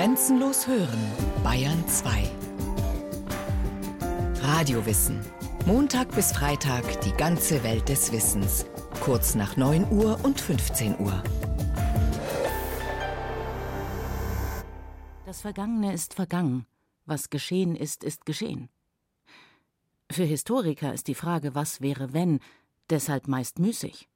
Grenzenlos 0.00 0.66
hören, 0.66 0.98
Bayern 1.44 1.86
2. 1.86 2.30
Radiowissen. 4.40 5.20
Montag 5.66 6.10
bis 6.14 6.32
Freitag 6.32 7.02
die 7.02 7.12
ganze 7.12 7.62
Welt 7.64 7.86
des 7.90 8.10
Wissens. 8.10 8.64
Kurz 9.02 9.34
nach 9.34 9.58
9 9.58 9.92
Uhr 9.92 10.18
und 10.22 10.40
15 10.40 10.98
Uhr. 11.00 11.22
Das 15.26 15.42
Vergangene 15.42 15.92
ist 15.92 16.14
vergangen. 16.14 16.64
Was 17.04 17.28
geschehen 17.28 17.76
ist, 17.76 18.02
ist 18.02 18.24
geschehen. 18.24 18.70
Für 20.10 20.24
Historiker 20.24 20.94
ist 20.94 21.08
die 21.08 21.14
Frage, 21.14 21.54
was 21.54 21.82
wäre, 21.82 22.14
wenn, 22.14 22.40
deshalb 22.88 23.28
meist 23.28 23.58
müßig. 23.58 24.08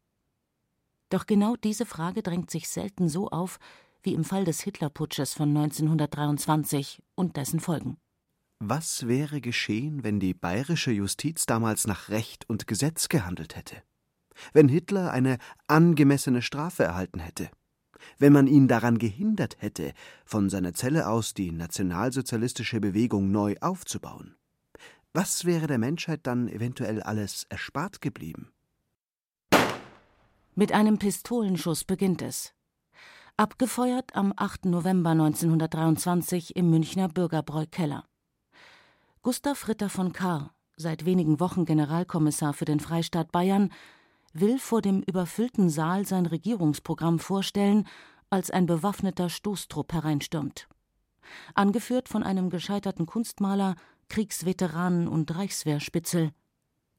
Doch 1.10 1.26
genau 1.26 1.56
diese 1.56 1.84
Frage 1.84 2.22
drängt 2.22 2.50
sich 2.50 2.70
selten 2.70 3.10
so 3.10 3.28
auf, 3.28 3.58
wie 4.04 4.14
im 4.14 4.24
Fall 4.24 4.44
des 4.44 4.60
Hitlerputsches 4.60 5.34
von 5.34 5.48
1923 5.48 7.02
und 7.14 7.36
dessen 7.36 7.60
Folgen. 7.60 7.96
Was 8.60 9.08
wäre 9.08 9.40
geschehen, 9.40 10.04
wenn 10.04 10.20
die 10.20 10.32
bayerische 10.32 10.92
Justiz 10.92 11.46
damals 11.46 11.86
nach 11.86 12.08
Recht 12.08 12.48
und 12.48 12.66
Gesetz 12.66 13.08
gehandelt 13.08 13.56
hätte? 13.56 13.82
Wenn 14.52 14.68
Hitler 14.68 15.12
eine 15.12 15.38
angemessene 15.66 16.42
Strafe 16.42 16.84
erhalten 16.84 17.18
hätte? 17.18 17.50
Wenn 18.18 18.32
man 18.32 18.46
ihn 18.46 18.68
daran 18.68 18.98
gehindert 18.98 19.56
hätte, 19.60 19.92
von 20.24 20.50
seiner 20.50 20.74
Zelle 20.74 21.08
aus 21.08 21.34
die 21.34 21.52
nationalsozialistische 21.52 22.80
Bewegung 22.80 23.30
neu 23.30 23.56
aufzubauen? 23.60 24.36
Was 25.12 25.44
wäre 25.44 25.66
der 25.66 25.78
Menschheit 25.78 26.26
dann 26.26 26.48
eventuell 26.48 27.02
alles 27.02 27.44
erspart 27.48 28.00
geblieben? 28.00 28.50
Mit 30.56 30.72
einem 30.72 30.98
Pistolenschuss 30.98 31.84
beginnt 31.84 32.22
es. 32.22 32.54
Abgefeuert 33.36 34.14
am 34.14 34.32
8. 34.36 34.66
November 34.66 35.10
1923 35.10 36.54
im 36.54 36.70
Münchner 36.70 37.08
Bürgerbräu-Keller. 37.08 38.04
Gustav 39.22 39.66
Ritter 39.66 39.88
von 39.88 40.12
Kahr, 40.12 40.54
seit 40.76 41.04
wenigen 41.04 41.40
Wochen 41.40 41.64
Generalkommissar 41.64 42.52
für 42.52 42.64
den 42.64 42.78
Freistaat 42.78 43.32
Bayern, 43.32 43.72
will 44.34 44.60
vor 44.60 44.82
dem 44.82 45.02
überfüllten 45.02 45.68
Saal 45.68 46.06
sein 46.06 46.26
Regierungsprogramm 46.26 47.18
vorstellen, 47.18 47.88
als 48.30 48.52
ein 48.52 48.66
bewaffneter 48.66 49.28
Stoßtrupp 49.28 49.92
hereinstürmt. 49.92 50.68
Angeführt 51.56 52.08
von 52.08 52.22
einem 52.22 52.50
gescheiterten 52.50 53.04
Kunstmaler, 53.04 53.74
Kriegsveteranen 54.10 55.08
und 55.08 55.34
Reichswehrspitzel 55.34 56.30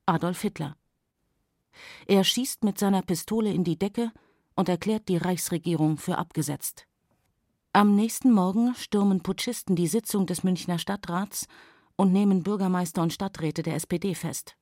Adolf 0.05 0.41
Hitler. 0.41 0.75
Er 2.07 2.25
schießt 2.25 2.65
mit 2.65 2.77
seiner 2.77 3.03
Pistole 3.03 3.53
in 3.53 3.63
die 3.63 3.79
Decke 3.79 4.11
und 4.55 4.69
erklärt 4.69 5.09
die 5.09 5.17
Reichsregierung 5.17 5.97
für 5.97 6.17
abgesetzt. 6.17 6.87
Am 7.73 7.95
nächsten 7.95 8.31
Morgen 8.31 8.73
stürmen 8.75 9.21
Putschisten 9.21 9.75
die 9.75 9.87
Sitzung 9.87 10.25
des 10.25 10.43
Münchner 10.43 10.79
Stadtrats 10.79 11.47
und 11.97 12.13
nehmen 12.13 12.43
Bürgermeister 12.43 13.01
und 13.01 13.13
Stadträte 13.13 13.63
der 13.63 13.75
SPD 13.75 14.15
fest. 14.15 14.55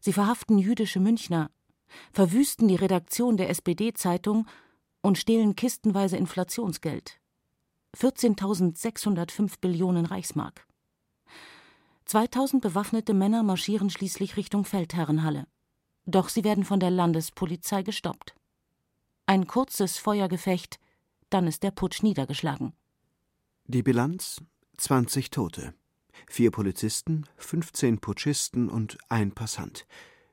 Sie 0.00 0.12
verhaften 0.12 0.58
jüdische 0.58 0.98
Münchner, 0.98 1.50
verwüsten 2.12 2.68
die 2.68 2.76
Redaktion 2.76 3.36
der 3.36 3.50
SPD-Zeitung 3.50 4.46
und 5.00 5.16
stehlen 5.16 5.54
kistenweise 5.56 6.16
Inflationsgeld. 6.16 7.20
14.605 7.96 9.54
Billionen 9.60 10.06
Reichsmark. 10.06 10.66
2000 12.04 12.62
bewaffnete 12.62 13.14
Männer 13.14 13.42
marschieren 13.42 13.90
schließlich 13.90 14.36
Richtung 14.36 14.64
Feldherrenhalle. 14.64 15.46
Doch 16.06 16.28
sie 16.28 16.42
werden 16.42 16.64
von 16.64 16.80
der 16.80 16.90
Landespolizei 16.90 17.82
gestoppt. 17.82 18.34
Ein 19.30 19.46
kurzes 19.46 19.96
Feuergefecht, 19.96 20.80
dann 21.28 21.46
ist 21.46 21.62
der 21.62 21.70
Putsch 21.70 22.02
niedergeschlagen. 22.02 22.72
Die 23.66 23.84
Bilanz: 23.84 24.42
20 24.78 25.30
Tote. 25.30 25.72
Vier 26.26 26.50
Polizisten, 26.50 27.26
15 27.36 28.00
Putschisten 28.00 28.68
und 28.68 28.98
ein 29.08 29.30
Passant. 29.30 29.86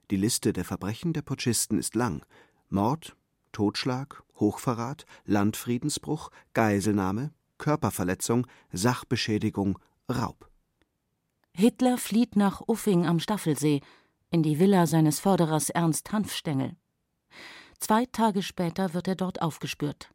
Die 0.10 0.16
Liste 0.16 0.52
der 0.52 0.66
Verbrechen 0.66 1.14
der 1.14 1.22
Putschisten 1.22 1.78
ist 1.78 1.94
lang: 1.94 2.26
Mord, 2.70 3.16
Totschlag, 3.52 4.24
Hochverrat, 4.40 5.06
Landfriedensbruch, 5.26 6.32
Geiselnahme, 6.56 7.30
Körperverletzung, 7.60 8.48
Sachbeschädigung, 8.72 9.78
Raub. 10.10 10.50
Hitler 11.54 12.00
flieht 12.00 12.36
nach 12.36 12.64
Uffing 12.66 13.06
am 13.06 13.20
Staffelsee, 13.20 13.82
in 14.32 14.42
die 14.42 14.58
Villa 14.58 14.88
seines 14.88 15.20
Förderers 15.20 15.70
Ernst 15.70 16.12
Hanfstengel. 16.12 16.76
Zwei 17.80 18.06
Tage 18.06 18.42
später 18.42 18.94
wird 18.94 19.08
er 19.08 19.16
dort 19.16 19.42
aufgespürt. 19.42 20.10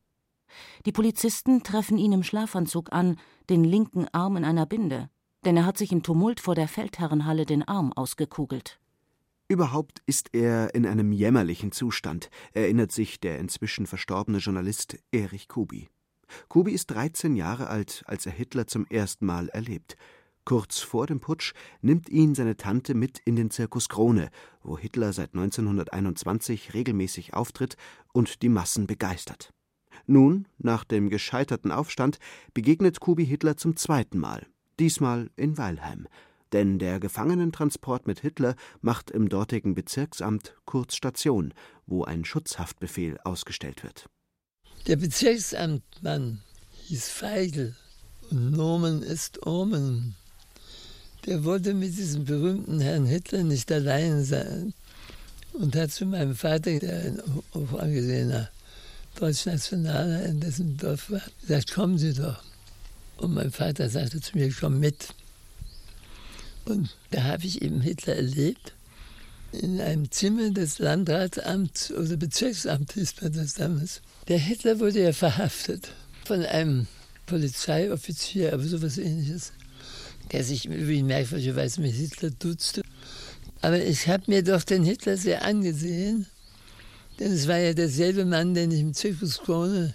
Die 0.84 0.92
Polizisten 0.92 1.62
treffen 1.62 1.96
ihn 1.98 2.12
im 2.12 2.22
Schlafanzug 2.22 2.92
an, 2.92 3.18
den 3.48 3.64
linken 3.64 4.06
Arm 4.12 4.36
in 4.36 4.44
einer 4.44 4.66
Binde, 4.66 5.08
denn 5.44 5.56
er 5.56 5.64
hat 5.64 5.78
sich 5.78 5.92
im 5.92 6.02
Tumult 6.02 6.40
vor 6.40 6.54
der 6.54 6.68
Feldherrenhalle 6.68 7.46
den 7.46 7.66
Arm 7.66 7.92
ausgekugelt. 7.92 8.78
Überhaupt 9.48 10.02
ist 10.06 10.34
er 10.34 10.74
in 10.74 10.86
einem 10.86 11.12
jämmerlichen 11.12 11.72
Zustand, 11.72 12.30
erinnert 12.52 12.92
sich 12.92 13.20
der 13.20 13.38
inzwischen 13.38 13.86
verstorbene 13.86 14.38
Journalist 14.38 14.98
Erich 15.10 15.48
Kubi. 15.48 15.88
Kubi 16.48 16.72
ist 16.72 16.86
13 16.86 17.36
Jahre 17.36 17.68
alt, 17.68 18.02
als 18.06 18.24
er 18.24 18.32
Hitler 18.32 18.66
zum 18.66 18.86
ersten 18.86 19.26
Mal 19.26 19.48
erlebt. 19.50 19.96
Kurz 20.44 20.80
vor 20.80 21.06
dem 21.06 21.20
Putsch 21.20 21.52
nimmt 21.82 22.08
ihn 22.08 22.34
seine 22.34 22.56
Tante 22.56 22.94
mit 22.94 23.20
in 23.20 23.36
den 23.36 23.50
Zirkus 23.50 23.88
Krone, 23.88 24.28
wo 24.62 24.76
Hitler 24.76 25.12
seit 25.12 25.34
1921 25.34 26.74
regelmäßig 26.74 27.34
auftritt 27.34 27.76
und 28.12 28.42
die 28.42 28.48
Massen 28.48 28.86
begeistert. 28.88 29.52
Nun, 30.06 30.48
nach 30.58 30.82
dem 30.82 31.10
gescheiterten 31.10 31.70
Aufstand, 31.70 32.18
begegnet 32.54 32.98
Kubi 32.98 33.24
Hitler 33.24 33.56
zum 33.56 33.76
zweiten 33.76 34.18
Mal, 34.18 34.46
diesmal 34.80 35.30
in 35.36 35.58
Weilheim. 35.58 36.08
Denn 36.52 36.78
der 36.78 36.98
Gefangenentransport 36.98 38.06
mit 38.06 38.20
Hitler 38.20 38.56
macht 38.80 39.12
im 39.12 39.28
dortigen 39.28 39.74
Bezirksamt 39.74 40.56
kurz 40.64 40.96
Station, 40.96 41.54
wo 41.86 42.04
ein 42.04 42.24
Schutzhaftbefehl 42.24 43.18
ausgestellt 43.24 43.84
wird. 43.84 44.08
Der 44.88 44.96
Bezirksamtmann 44.96 46.42
hieß 46.88 47.08
Feigl 47.08 47.76
und 48.30 48.50
Nomen 48.50 49.02
ist 49.02 49.46
Omen 49.46 50.16
der 51.26 51.44
wollte 51.44 51.74
mit 51.74 51.96
diesem 51.96 52.24
berühmten 52.24 52.80
Herrn 52.80 53.06
Hitler 53.06 53.42
nicht 53.42 53.70
allein 53.70 54.24
sein 54.24 54.74
und 55.52 55.76
hat 55.76 55.92
zu 55.92 56.06
meinem 56.06 56.34
Vater, 56.34 56.78
der 56.78 57.04
ein 57.04 57.22
hochangesehener 57.54 58.50
Deutschnationaler 59.16 60.24
in 60.24 60.40
dessen 60.40 60.76
Dorf 60.76 61.10
war, 61.10 61.22
gesagt, 61.42 61.72
kommen 61.72 61.98
Sie 61.98 62.14
doch. 62.14 62.42
Und 63.18 63.34
mein 63.34 63.52
Vater 63.52 63.88
sagte 63.88 64.20
zu 64.20 64.36
mir, 64.36 64.52
komm 64.58 64.80
mit. 64.80 65.08
Und 66.64 66.96
da 67.10 67.24
habe 67.24 67.44
ich 67.44 67.62
eben 67.62 67.80
Hitler 67.80 68.16
erlebt, 68.16 68.72
in 69.52 69.80
einem 69.80 70.10
Zimmer 70.10 70.50
des 70.50 70.78
Landratsamts 70.78 71.92
oder 71.92 72.16
Bezirksamts 72.16 72.94
hieß 72.94 73.14
man 73.20 73.32
das 73.34 73.54
damals. 73.54 74.00
Der 74.28 74.38
Hitler 74.38 74.80
wurde 74.80 75.02
ja 75.02 75.12
verhaftet 75.12 75.90
von 76.24 76.42
einem 76.42 76.86
Polizeioffizier, 77.26 78.54
aber 78.54 78.62
sowas 78.62 78.96
ähnliches 78.96 79.52
der 80.32 80.44
sich 80.44 80.66
übrigens 80.66 81.06
merkwürdigerweise 81.06 81.80
mit 81.80 81.94
Hitler 81.94 82.30
duzte. 82.30 82.82
Aber 83.60 83.78
ich 83.82 84.08
habe 84.08 84.24
mir 84.26 84.42
doch 84.42 84.62
den 84.62 84.84
Hitler 84.84 85.16
sehr 85.16 85.44
angesehen, 85.44 86.26
denn 87.18 87.32
es 87.32 87.46
war 87.46 87.58
ja 87.58 87.74
derselbe 87.74 88.24
Mann, 88.24 88.54
den 88.54 88.70
ich 88.70 88.80
im 88.80 88.94
Zirkus 88.94 89.38
Krone 89.38 89.94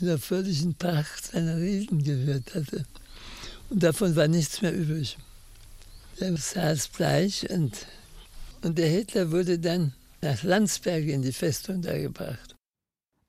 in 0.00 0.06
der 0.06 0.18
völligen 0.18 0.74
Pracht 0.74 1.32
seiner 1.32 1.56
Reden 1.56 2.04
gehört 2.04 2.54
hatte. 2.54 2.84
Und 3.70 3.82
davon 3.82 4.14
war 4.14 4.28
nichts 4.28 4.62
mehr 4.62 4.72
übrig. 4.72 5.18
Er 6.20 6.36
saß 6.36 6.88
bleich 6.88 7.48
und, 7.50 7.86
und 8.62 8.78
der 8.78 8.88
Hitler 8.88 9.30
wurde 9.30 9.58
dann 9.58 9.92
nach 10.20 10.42
Landsberg 10.42 11.04
in 11.04 11.22
die 11.22 11.32
Festung 11.32 11.82
da 11.82 11.96
gebracht. 11.96 12.56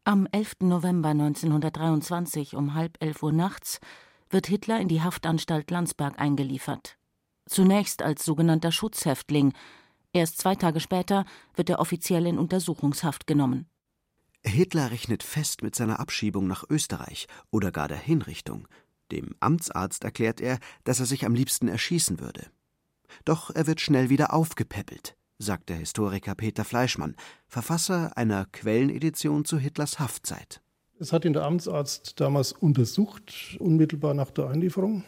Am 0.06 0.28
11. 0.32 0.54
November 0.62 1.10
1923 1.10 2.56
um 2.56 2.74
halb 2.74 2.98
elf 3.00 3.22
Uhr 3.22 3.32
nachts 3.32 3.80
wird 4.30 4.48
Hitler 4.48 4.80
in 4.80 4.88
die 4.88 5.02
Haftanstalt 5.02 5.72
Landsberg 5.72 6.20
eingeliefert. 6.20 6.98
Zunächst 7.48 8.02
als 8.02 8.24
sogenannter 8.24 8.72
Schutzhäftling. 8.72 9.54
Erst 10.14 10.38
zwei 10.38 10.56
Tage 10.56 10.80
später 10.80 11.26
wird 11.56 11.70
er 11.70 11.80
offiziell 11.80 12.26
in 12.28 12.38
Untersuchungshaft 12.38 13.28
genommen. 13.28 13.68
Hitler 14.44 14.92
rechnet 14.92 15.24
fest 15.24 15.64
mit 15.64 15.76
seiner 15.76 16.00
Abschiebung 16.00 16.48
nach 16.48 16.64
Österreich 16.70 17.28
oder 17.52 17.72
gar 17.72 17.88
der 17.88 17.98
Hinrichtung. 17.98 18.68
Dem 19.12 19.36
Amtsarzt 19.40 20.04
erklärt 20.04 20.40
er, 20.40 20.60
dass 20.84 21.00
er 21.00 21.06
sich 21.06 21.26
am 21.26 21.34
liebsten 21.34 21.68
erschießen 21.68 22.20
würde. 22.20 22.48
Doch 23.26 23.50
er 23.50 23.68
wird 23.68 23.82
schnell 23.82 24.10
wieder 24.10 24.34
aufgepäppelt, 24.34 25.18
sagt 25.40 25.70
der 25.70 25.78
Historiker 25.78 26.36
Peter 26.36 26.64
Fleischmann, 26.64 27.16
Verfasser 27.48 28.16
einer 28.18 28.46
Quellenedition 28.46 29.46
zu 29.46 29.58
Hitlers 29.58 30.00
Haftzeit. 30.00 30.62
Es 31.02 31.14
hat 31.14 31.24
ihn 31.24 31.32
der 31.32 31.44
Amtsarzt 31.44 32.20
damals 32.20 32.52
untersucht, 32.52 33.58
unmittelbar 33.60 34.14
nach 34.14 34.32
der 34.32 34.50
Einlieferung. 34.50 35.06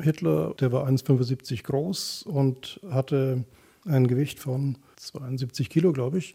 Hitler, 0.00 0.54
der 0.58 0.72
war 0.72 0.88
1,75 0.88 1.62
groß 1.62 2.22
und 2.22 2.80
hatte 2.88 3.44
ein 3.84 4.06
Gewicht 4.06 4.38
von 4.38 4.78
72 4.96 5.68
Kilo, 5.68 5.92
glaube 5.92 6.16
ich. 6.16 6.34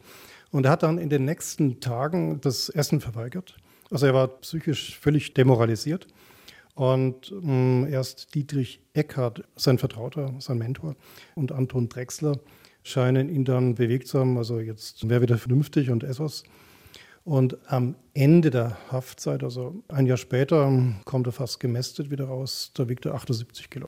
Und 0.52 0.66
er 0.66 0.72
hat 0.72 0.84
dann 0.84 1.00
in 1.00 1.10
den 1.10 1.26
nächsten 1.26 1.80
Tagen 1.80 2.42
das 2.42 2.70
Essen 2.70 3.02
verweigert. 3.02 3.58
Also 3.90 4.06
er 4.06 4.14
war 4.14 4.28
psychisch 4.28 5.00
völlig 5.00 5.34
demoralisiert. 5.34 6.06
Und 6.76 7.28
hm, 7.28 7.88
erst 7.90 8.36
Dietrich 8.36 8.82
Eckhardt, 8.94 9.44
sein 9.56 9.80
Vertrauter, 9.80 10.36
sein 10.38 10.60
Mentor, 10.60 10.96
und 11.34 11.52
Anton 11.52 11.90
Drexler 11.90 12.40
scheinen 12.84 13.30
ihn 13.30 13.46
dann 13.46 13.74
bewegt 13.74 14.08
zu 14.08 14.20
haben. 14.20 14.38
Also 14.38 14.60
jetzt 14.60 15.10
wäre 15.10 15.24
wieder 15.24 15.40
vernünftig 15.40 15.90
und 15.90 16.04
Essos. 16.04 16.44
Und 17.24 17.58
am 17.72 17.96
Ende 18.14 18.50
der 18.50 18.78
Haftzeit, 18.92 19.44
also 19.44 19.84
ein 19.88 20.06
Jahr 20.06 20.18
später, 20.18 20.72
kommt 21.06 21.28
er 21.28 21.34
fast 21.34 21.60
gemästet 21.60 22.10
wieder 22.10 22.26
raus. 22.26 22.72
Da 22.74 22.90
wiegt 22.90 23.06
er 23.06 23.14
78 23.14 23.70
Kilo. 23.70 23.86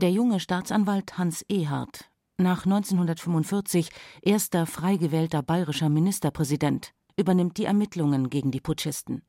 Der 0.00 0.10
junge 0.10 0.40
Staatsanwalt 0.40 1.16
Hans 1.16 1.42
Ehardt, 1.48 2.10
nach 2.38 2.66
1945 2.66 3.90
erster 4.20 4.66
frei 4.66 4.96
gewählter 4.96 5.42
bayerischer 5.42 5.88
Ministerpräsident, 5.88 6.92
übernimmt 7.16 7.56
die 7.56 7.64
Ermittlungen 7.64 8.28
gegen 8.28 8.50
die 8.50 8.60
Putschisten. 8.60 9.22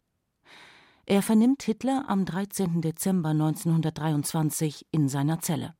Er 1.05 1.21
vernimmt 1.21 1.63
Hitler 1.63 2.03
am 2.09 2.25
13. 2.25 2.81
Dezember 2.81 3.29
1923 3.29 4.87
in 4.91 5.07
seiner 5.07 5.39
Zelle. 5.39 5.73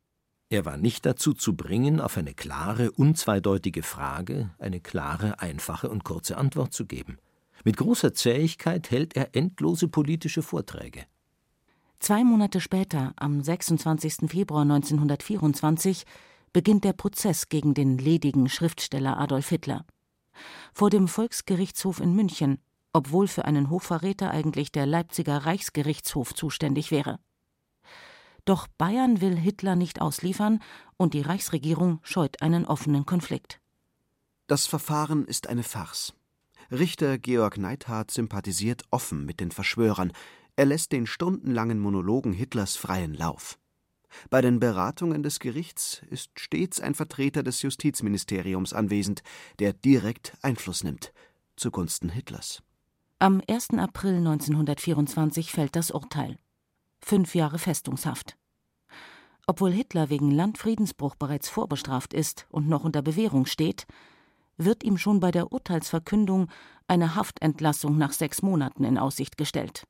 Er 0.50 0.64
war 0.64 0.78
nicht 0.78 1.06
dazu 1.06 1.34
zu 1.34 1.58
bringen, 1.58 2.00
auf 2.00 2.16
eine 2.16 2.34
klare, 2.34 2.92
unzweideutige 2.92 3.84
Frage 3.84 4.52
eine 4.60 4.80
klare, 4.80 5.42
einfache 5.42 5.90
und 5.90 6.06
kurze 6.06 6.38
Antwort 6.38 6.72
zu 6.72 6.86
geben. 6.86 7.18
Mit 7.68 7.76
großer 7.76 8.14
Zähigkeit 8.14 8.92
hält 8.92 9.18
er 9.18 9.36
endlose 9.36 9.90
politische 9.90 10.42
Vorträge. 10.42 11.04
Zwei 12.00 12.24
Monate 12.24 12.62
später, 12.62 13.12
am 13.18 13.44
26. 13.44 14.30
Februar 14.30 14.62
1924, 14.62 16.06
beginnt 16.54 16.86
der 16.86 16.94
Prozess 16.94 17.50
gegen 17.50 17.74
den 17.74 17.98
ledigen 17.98 18.48
Schriftsteller 18.48 19.20
Adolf 19.20 19.50
Hitler. 19.50 19.86
Vor 20.74 20.90
dem 20.90 21.10
Volksgerichtshof 21.10 22.00
in 22.00 22.16
München, 22.16 22.60
obwohl 22.94 23.28
für 23.28 23.44
einen 23.44 23.70
Hochverräter 23.70 24.32
eigentlich 24.32 24.72
der 24.72 24.86
Leipziger 24.86 25.40
Reichsgerichtshof 25.40 26.34
zuständig 26.34 26.90
wäre. 26.90 27.20
Doch 28.46 28.70
Bayern 28.78 29.20
will 29.20 29.36
Hitler 29.36 29.76
nicht 29.76 30.00
ausliefern 30.00 30.62
und 30.96 31.14
die 31.14 31.20
Reichsregierung 31.20 32.00
scheut 32.02 32.42
einen 32.42 32.66
offenen 32.66 33.06
Konflikt. 33.06 33.60
Das 34.48 34.68
Verfahren 34.68 35.26
ist 35.26 35.48
eine 35.48 35.64
Farce. 35.64 36.14
Richter 36.72 37.18
Georg 37.18 37.58
Neithardt 37.58 38.12
sympathisiert 38.12 38.84
offen 38.92 39.26
mit 39.26 39.40
den 39.40 39.52
Verschwörern. 39.52 40.12
Er 40.56 40.66
lässt 40.66 40.92
den 40.92 41.06
stundenlangen 41.08 41.80
Monologen 41.80 42.34
Hitlers 42.34 42.76
freien 42.76 43.14
Lauf. 43.14 43.58
Bei 44.30 44.42
den 44.42 44.60
Beratungen 44.60 45.22
des 45.22 45.40
Gerichts 45.40 46.02
ist 46.10 46.40
stets 46.40 46.80
ein 46.80 46.96
Vertreter 46.96 47.44
des 47.44 47.62
Justizministeriums 47.62 48.74
anwesend, 48.74 49.22
der 49.60 49.74
direkt 49.74 50.38
Einfluss 50.42 50.84
nimmt 50.84 51.14
zugunsten 51.58 52.10
Hitlers. 52.10 52.62
Am 53.20 53.42
1. 53.48 53.72
April 53.72 54.18
1924 54.18 55.52
fällt 55.52 55.76
das 55.76 55.92
Urteil. 55.92 56.38
Fünf 57.02 57.36
Jahre 57.36 57.60
Festungshaft. 57.60 58.38
Obwohl 59.48 59.72
Hitler 59.72 60.10
wegen 60.10 60.30
Landfriedensbruch 60.30 61.16
bereits 61.16 61.50
vorbestraft 61.50 62.14
ist 62.14 62.46
und 62.50 62.68
noch 62.68 62.84
unter 62.84 63.02
Bewährung 63.02 63.46
steht, 63.46 63.88
wird 64.58 64.84
ihm 64.84 64.98
schon 64.98 65.20
bei 65.20 65.32
der 65.32 65.52
Urteilsverkündung 65.52 66.50
eine 66.88 67.16
Haftentlassung 67.16 67.98
nach 67.98 68.14
sechs 68.14 68.42
Monaten 68.42 68.84
in 68.84 68.98
Aussicht 68.98 69.38
gestellt. 69.38 69.84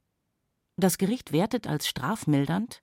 Das 0.78 0.98
Gericht 0.98 1.32
wertet 1.32 1.68
als 1.68 1.88
strafmildernd, 1.88 2.82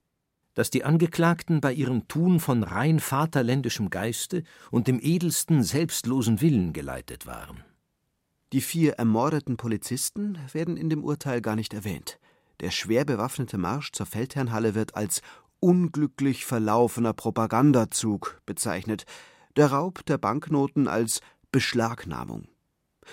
dass 0.55 0.71
die 0.71 0.85
Angeklagten 0.85 1.61
bei 1.61 1.73
ihrem 1.73 2.07
Tun 2.09 2.41
von 2.41 2.63
rein 2.63 3.01
vaterländischem 3.01 3.91
Geiste 3.91 4.45
und 4.71 4.87
dem 4.87 5.01
edelsten 5.01 5.63
selbstlosen 5.63 6.41
Willen 6.41 6.73
geleitet 6.73 7.27
waren. 7.27 7.65
Die 8.53 8.61
vier 8.61 8.95
ermordeten 8.95 9.57
Polizisten 9.57 10.39
werden 10.53 10.77
in 10.77 10.89
dem 10.89 11.03
Urteil 11.03 11.41
gar 11.41 11.57
nicht 11.57 11.75
erwähnt. 11.75 12.21
Der 12.61 12.71
schwer 12.71 13.05
bewaffnete 13.05 13.59
Marsch 13.59 13.91
zur 13.91 14.07
Feldherrnhalle 14.07 14.77
wird 14.77 14.95
als 14.95 15.23
unglücklich 15.59 16.45
verlaufener 16.45 17.15
Propagandazug 17.15 18.41
bezeichnet, 18.47 19.07
der 19.57 19.69
Raub 19.69 20.05
der 20.07 20.19
Banknoten 20.19 20.87
als 20.87 21.21
Beschlagnahmung. 21.55 22.49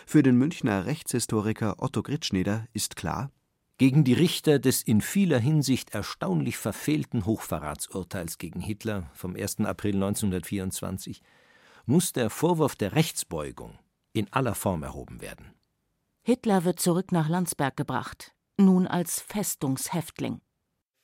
Für 0.07 0.23
den 0.23 0.35
Münchner 0.35 0.87
Rechtshistoriker 0.87 1.75
Otto 1.77 2.01
Gritschneder 2.01 2.65
ist 2.73 2.95
klar, 2.95 3.29
gegen 3.77 4.03
die 4.03 4.13
Richter 4.13 4.57
des 4.57 4.81
in 4.81 5.01
vieler 5.01 5.37
Hinsicht 5.37 5.93
erstaunlich 5.93 6.57
verfehlten 6.57 7.27
Hochverratsurteils 7.27 8.39
gegen 8.39 8.59
Hitler 8.59 9.11
vom 9.13 9.35
1. 9.35 9.59
April 9.59 9.93
1924 9.93 11.21
muss 11.85 12.13
der 12.13 12.31
Vorwurf 12.31 12.75
der 12.75 12.95
Rechtsbeugung 12.95 13.77
in 14.11 14.25
aller 14.33 14.55
Form 14.55 14.81
erhoben 14.81 15.21
werden. 15.21 15.53
Hitler 16.23 16.63
wird 16.63 16.79
zurück 16.79 17.11
nach 17.11 17.29
Landsberg 17.29 17.77
gebracht, 17.77 18.33
nun 18.57 18.87
als 18.87 19.21
Festungshäftling. 19.21 20.41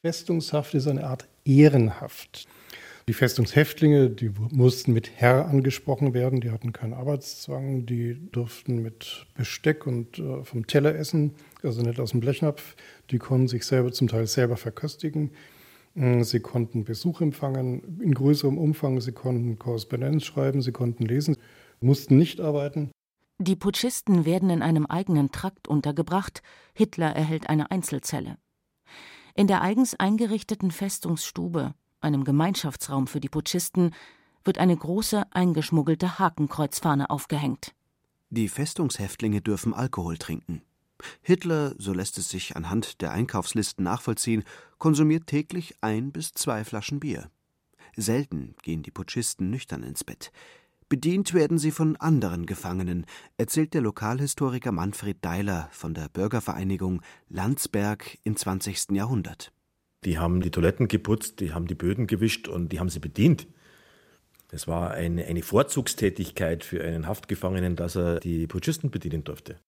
Festungshaft 0.01 0.74
ist 0.74 0.88
eine 0.88 1.06
Art 1.06 1.28
Ehrenhaft. 1.45 2.48
Die 3.09 3.13
Festungshäftlinge, 3.13 4.09
die 4.09 4.31
mussten 4.51 4.92
mit 4.92 5.09
Herr 5.15 5.48
angesprochen 5.48 6.13
werden, 6.13 6.42
die 6.42 6.51
hatten 6.51 6.74
keinen 6.74 6.94
Arbeitszwang, 6.94 7.86
die 7.86 8.19
durften 8.31 8.81
mit 8.81 9.27
Besteck 9.33 9.88
und 9.88 10.19
äh, 10.19 10.44
vom 10.44 10.68
Teller 10.68 10.94
essen, 10.94 11.33
also 11.63 11.83
nicht 11.83 12.01
aus 12.01 12.12
dem 12.12 12.19
Blechnapf. 12.19 12.75
Die 13.09 13.18
konnten 13.18 13.48
sich 13.48 13.63
selber 13.63 13.94
zum 13.94 14.09
Teil 14.09 14.27
selber 14.27 14.57
verköstigen. 14.57 15.31
Mm, 15.94 16.24
sie 16.24 16.42
konnten 16.42 16.83
Besuch 16.83 17.21
empfangen 17.21 18.01
in 18.01 18.13
größerem 18.13 18.57
Umfang, 18.57 19.00
sie 19.00 19.13
konnten 19.13 19.57
Korrespondenz 19.57 20.25
schreiben, 20.25 20.62
sie 20.62 20.74
konnten 20.74 21.06
lesen, 21.06 21.38
mussten 21.80 22.18
nicht 22.18 22.42
arbeiten. 22.42 22.92
Die 23.39 23.56
Putschisten 23.56 24.25
werden 24.25 24.50
in 24.50 24.62
einem 24.62 24.86
eigenen 24.86 25.31
Trakt 25.31 25.69
untergebracht, 25.69 26.42
Hitler 26.74 27.15
erhält 27.15 27.48
eine 27.48 27.71
Einzelzelle. 27.71 28.38
In 29.33 29.48
der 29.48 29.62
eigens 29.62 29.95
eingerichteten 29.98 30.71
Festungsstube 30.71 31.74
einem 32.01 32.23
Gemeinschaftsraum 32.23 33.07
für 33.07 33.19
die 33.19 33.29
Putschisten, 33.29 33.94
wird 34.44 34.57
eine 34.57 34.75
große 34.75 35.23
eingeschmuggelte 35.31 36.19
Hakenkreuzfahne 36.19 37.09
aufgehängt. 37.09 37.73
Die 38.29 38.49
Festungshäftlinge 38.49 39.41
dürfen 39.41 39.73
Alkohol 39.73 40.17
trinken. 40.17 40.61
Hitler, 41.21 41.75
so 41.77 41.94
lässt 41.94 42.17
es 42.17 42.29
sich 42.29 42.55
anhand 42.55 43.01
der 43.01 43.11
Einkaufslisten 43.11 43.83
nachvollziehen, 43.83 44.44
konsumiert 44.79 45.27
täglich 45.27 45.75
ein 45.81 46.11
bis 46.11 46.31
zwei 46.31 46.63
Flaschen 46.63 46.99
Bier. 46.99 47.29
Selten 47.95 48.55
gehen 48.63 48.83
die 48.83 48.91
Putschisten 48.91 49.49
nüchtern 49.49 49.83
ins 49.83 50.03
Bett. 50.03 50.31
Bedient 50.89 51.33
werden 51.33 51.57
sie 51.57 51.71
von 51.71 51.97
anderen 51.97 52.45
Gefangenen, 52.45 53.05
erzählt 53.38 53.73
der 53.73 53.81
Lokalhistoriker 53.81 54.71
Manfred 54.71 55.17
Deiler 55.23 55.67
von 55.71 55.94
der 55.94 56.07
Bürgervereinigung 56.07 57.01
Landsberg 57.27 58.17
im 58.23 58.38
20. 58.38 58.91
Jahrhundert. 58.91 59.51
Die 60.05 60.19
haben 60.19 60.41
die 60.41 60.51
Toiletten 60.51 60.88
geputzt, 60.88 61.39
die 61.39 61.53
haben 61.53 61.68
die 61.68 61.75
Böden 61.75 62.07
gewischt 62.07 62.47
und 62.47 62.71
die 62.71 62.80
haben 62.80 62.89
sie 62.89 62.99
bedient. 62.99 63.47
Es 64.51 64.68
war 64.68 64.92
eine, 64.92 65.25
eine 65.25 65.42
Vorzugstätigkeit 65.42 66.63
für 66.63 66.83
einen 66.83 67.07
Haftgefangenen, 67.07 67.75
dass 67.75 67.95
er 67.95 68.19
die 68.19 68.47
Putschisten 68.47 68.92
bedienen 68.92 69.23
durfte. 69.23 69.59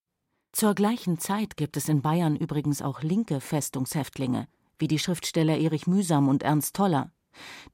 Zur 0.53 0.73
gleichen 0.73 1.19
Zeit 1.19 1.57
gibt 1.57 1.77
es 1.77 1.89
in 1.89 2.01
Bayern 2.01 2.35
übrigens 2.35 2.81
auch 2.81 3.03
linke 3.03 3.41
Festungshäftlinge, 3.41 4.47
wie 4.79 4.87
die 4.87 4.99
Schriftsteller 4.99 5.57
Erich 5.57 5.85
Mühsam 5.85 6.27
und 6.27 6.43
Ernst 6.43 6.75
Toller, 6.75 7.11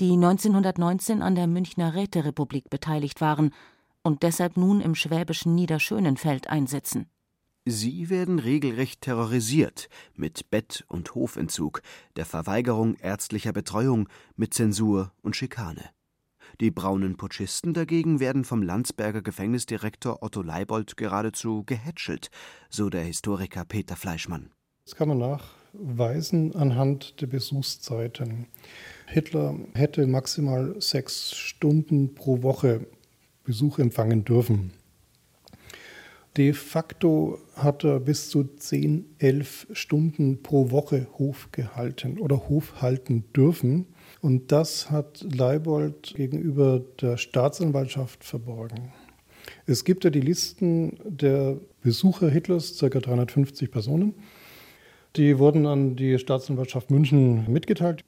die 0.01 0.13
1919 0.13 1.21
an 1.21 1.35
der 1.35 1.47
Münchner 1.47 1.93
Räterepublik 1.93 2.69
beteiligt 2.69 3.21
waren 3.21 3.53
und 4.03 4.23
deshalb 4.23 4.57
nun 4.57 4.81
im 4.81 4.95
schwäbischen 4.95 5.55
Niederschönenfeld 5.55 6.49
einsitzen. 6.49 7.07
Sie 7.67 8.11
werden 8.11 8.37
regelrecht 8.37 9.01
terrorisiert 9.01 9.89
mit 10.15 10.51
Bett- 10.51 10.85
und 10.87 11.15
Hofentzug, 11.15 11.81
der 12.15 12.25
Verweigerung 12.25 12.93
ärztlicher 12.95 13.53
Betreuung, 13.53 14.07
mit 14.35 14.53
Zensur 14.53 15.11
und 15.23 15.35
Schikane. 15.35 15.89
Die 16.61 16.69
braunen 16.69 17.17
Putschisten 17.17 17.73
dagegen 17.73 18.19
werden 18.19 18.43
vom 18.43 18.61
Landsberger 18.61 19.23
Gefängnisdirektor 19.23 20.21
Otto 20.21 20.43
Leibold 20.43 20.95
geradezu 20.95 21.63
gehätschelt, 21.65 22.29
so 22.69 22.91
der 22.91 23.01
Historiker 23.01 23.65
Peter 23.65 23.95
Fleischmann. 23.95 24.51
Das 24.85 24.95
kann 24.95 25.07
man 25.07 25.17
nachweisen 25.17 26.55
anhand 26.55 27.19
der 27.19 27.27
Besuchszeiten. 27.27 28.45
Hitler 29.07 29.57
hätte 29.73 30.05
maximal 30.05 30.79
sechs 30.79 31.35
Stunden 31.35 32.13
pro 32.13 32.43
Woche 32.43 32.85
Besuch 33.43 33.79
empfangen 33.79 34.23
dürfen. 34.23 34.71
De 36.37 36.51
facto 36.51 37.39
hat 37.55 37.85
er 37.85 38.01
bis 38.01 38.29
zu 38.29 38.43
10, 38.43 39.05
11 39.19 39.67
Stunden 39.71 40.43
pro 40.43 40.69
Woche 40.69 41.07
Hof 41.17 41.49
gehalten 41.53 42.19
oder 42.19 42.49
Hof 42.49 42.81
halten 42.81 43.23
dürfen. 43.33 43.85
Und 44.19 44.51
das 44.51 44.91
hat 44.91 45.25
Leibold 45.33 46.13
gegenüber 46.15 46.81
der 46.99 47.15
Staatsanwaltschaft 47.15 48.25
verborgen. 48.25 48.91
Es 49.65 49.85
gibt 49.85 50.03
ja 50.03 50.09
die 50.09 50.19
Listen 50.19 50.97
der 51.05 51.57
Besucher 51.81 52.29
Hitlers, 52.29 52.77
ca. 52.79 52.87
350 52.89 53.71
Personen. 53.71 54.13
Die 55.15 55.39
wurden 55.39 55.65
an 55.65 55.95
die 55.95 56.19
Staatsanwaltschaft 56.19 56.91
München 56.91 57.49
mitgeteilt. 57.49 58.03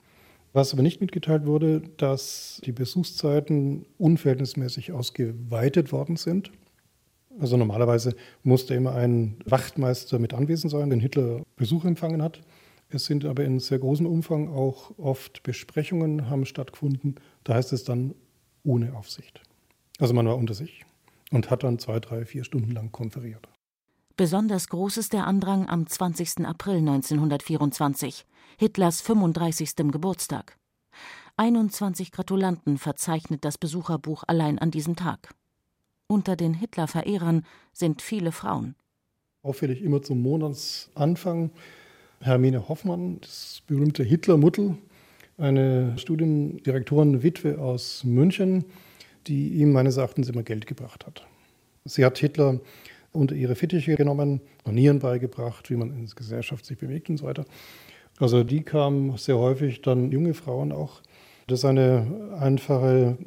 Was 0.52 0.74
aber 0.74 0.82
nicht 0.82 1.00
mitgeteilt 1.00 1.46
wurde, 1.46 1.82
dass 1.96 2.62
die 2.66 2.72
Besuchszeiten 2.74 3.86
unverhältnismäßig 3.98 4.92
ausgeweitet 4.92 5.94
worden 5.94 6.18
sind. 6.18 6.52
Also 7.40 7.58
normalerweise 7.58 8.16
musste 8.44 8.74
immer 8.74 8.94
ein 8.94 9.38
Wachtmeister 9.46 10.20
mit 10.20 10.34
anwesend 10.34 10.72
sein, 10.72 10.90
wenn 10.90 11.00
Hitler 11.00 11.44
Besuch 11.56 11.86
empfangen 11.86 12.22
hat. 12.22 12.42
Es 12.90 13.06
sind 13.06 13.26
aber 13.26 13.44
in 13.44 13.60
sehr 13.60 13.80
großem 13.80 14.06
Umfang 14.06 14.48
auch 14.50 14.98
oft 14.98 15.44
Besprechungen 15.44 16.30
haben 16.30 16.46
stattgefunden. 16.46 17.16
Da 17.44 17.56
heißt 17.56 17.74
es 17.74 17.84
dann 17.84 18.16
ohne 18.64 18.96
Aufsicht. 18.96 19.42
Also 20.00 20.14
man 20.14 20.26
war 20.26 20.38
unter 20.38 20.54
sich 20.54 20.86
und 21.32 21.50
hat 21.50 21.64
dann 21.64 21.80
zwei, 21.80 22.00
drei, 22.00 22.26
vier 22.26 22.44
Stunden 22.44 22.72
lang 22.72 22.92
konferiert. 22.92 23.48
Besonders 24.16 24.70
groß 24.70 24.98
ist 24.98 25.14
der 25.14 25.28
Andrang 25.28 25.70
am 25.70 25.86
20. 25.86 26.46
April 26.46 26.78
1924, 26.78 28.26
Hitlers 28.58 29.02
35. 29.02 29.76
Geburtstag. 29.92 30.58
21 31.36 32.12
Gratulanten 32.12 32.80
verzeichnet 32.80 33.46
das 33.46 33.60
Besucherbuch 33.60 34.24
allein 34.26 34.58
an 34.58 34.72
diesem 34.72 34.96
Tag. 34.96 35.36
Unter 36.10 36.38
den 36.38 36.54
Hitler-Verehrern 36.54 37.46
sind 37.74 38.02
viele 38.02 38.32
Frauen. 38.32 38.76
Auffällig 39.44 39.82
immer 39.82 40.02
zum 40.02 40.22
Monatsanfang 40.22 41.52
Hermine 42.22 42.70
Hoffmann, 42.70 43.20
das 43.22 43.62
berühmte 43.68 44.04
Hitler-Muttel, 44.04 44.78
eine 45.38 45.98
Studiendirektorenwitwe 45.98 47.60
aus 47.60 48.04
München, 48.06 48.66
die 49.28 49.50
ihm 49.50 49.74
meines 49.74 49.98
Erachtens 49.98 50.30
immer 50.30 50.44
Geld 50.44 50.66
gebracht 50.66 51.06
hat. 51.06 51.28
Sie 51.86 52.06
hat 52.06 52.18
Hitler 52.18 52.60
unter 53.12 53.36
ihre 53.36 53.56
Fittiche 53.56 53.96
genommen, 53.96 54.42
Manieren 54.66 55.00
beigebracht, 55.00 55.70
wie 55.70 55.76
man 55.76 55.92
in 55.92 56.06
der 56.06 56.16
Gesellschaft 56.16 56.66
sich 56.66 56.78
bewegt 56.78 57.10
und 57.10 57.18
so 57.18 57.26
weiter. 57.26 57.46
Also 58.20 58.44
die 58.44 58.64
kamen 58.64 59.18
sehr 59.18 59.38
häufig, 59.38 59.82
dann 59.82 60.12
junge 60.12 60.34
Frauen 60.34 60.72
auch. 60.72 61.02
Das 61.48 61.60
ist 61.60 61.66
eine 61.66 62.38
einfache 62.40 63.18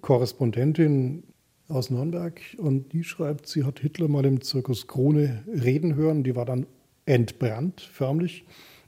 Korrespondentin 0.00 1.22
aus 1.70 1.90
Nürnberg 1.90 2.40
und 2.58 2.92
die 2.92 3.04
schreibt, 3.04 3.46
sie 3.46 3.64
hat 3.64 3.80
Hitler 3.80 4.08
mal 4.08 4.24
im 4.24 4.40
Zirkus 4.40 4.86
Krone 4.86 5.44
reden 5.46 5.94
hören. 5.94 6.24
Die 6.24 6.36
war 6.36 6.44
dann 6.44 6.66
entbrannt, 7.06 7.80
förmlich, 7.80 8.44